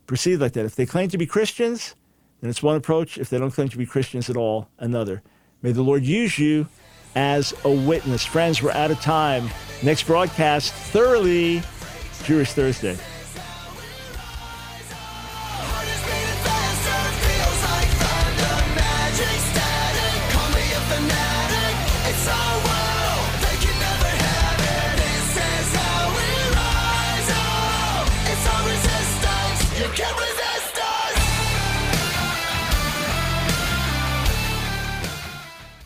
[0.07, 0.65] Proceed like that.
[0.65, 1.95] If they claim to be Christians,
[2.41, 3.17] then it's one approach.
[3.17, 5.21] If they don't claim to be Christians at all, another.
[5.61, 6.67] May the Lord use you
[7.15, 8.25] as a witness.
[8.25, 9.49] Friends, we're out of time.
[9.83, 11.61] Next broadcast, thoroughly
[12.23, 12.97] Jewish Thursday.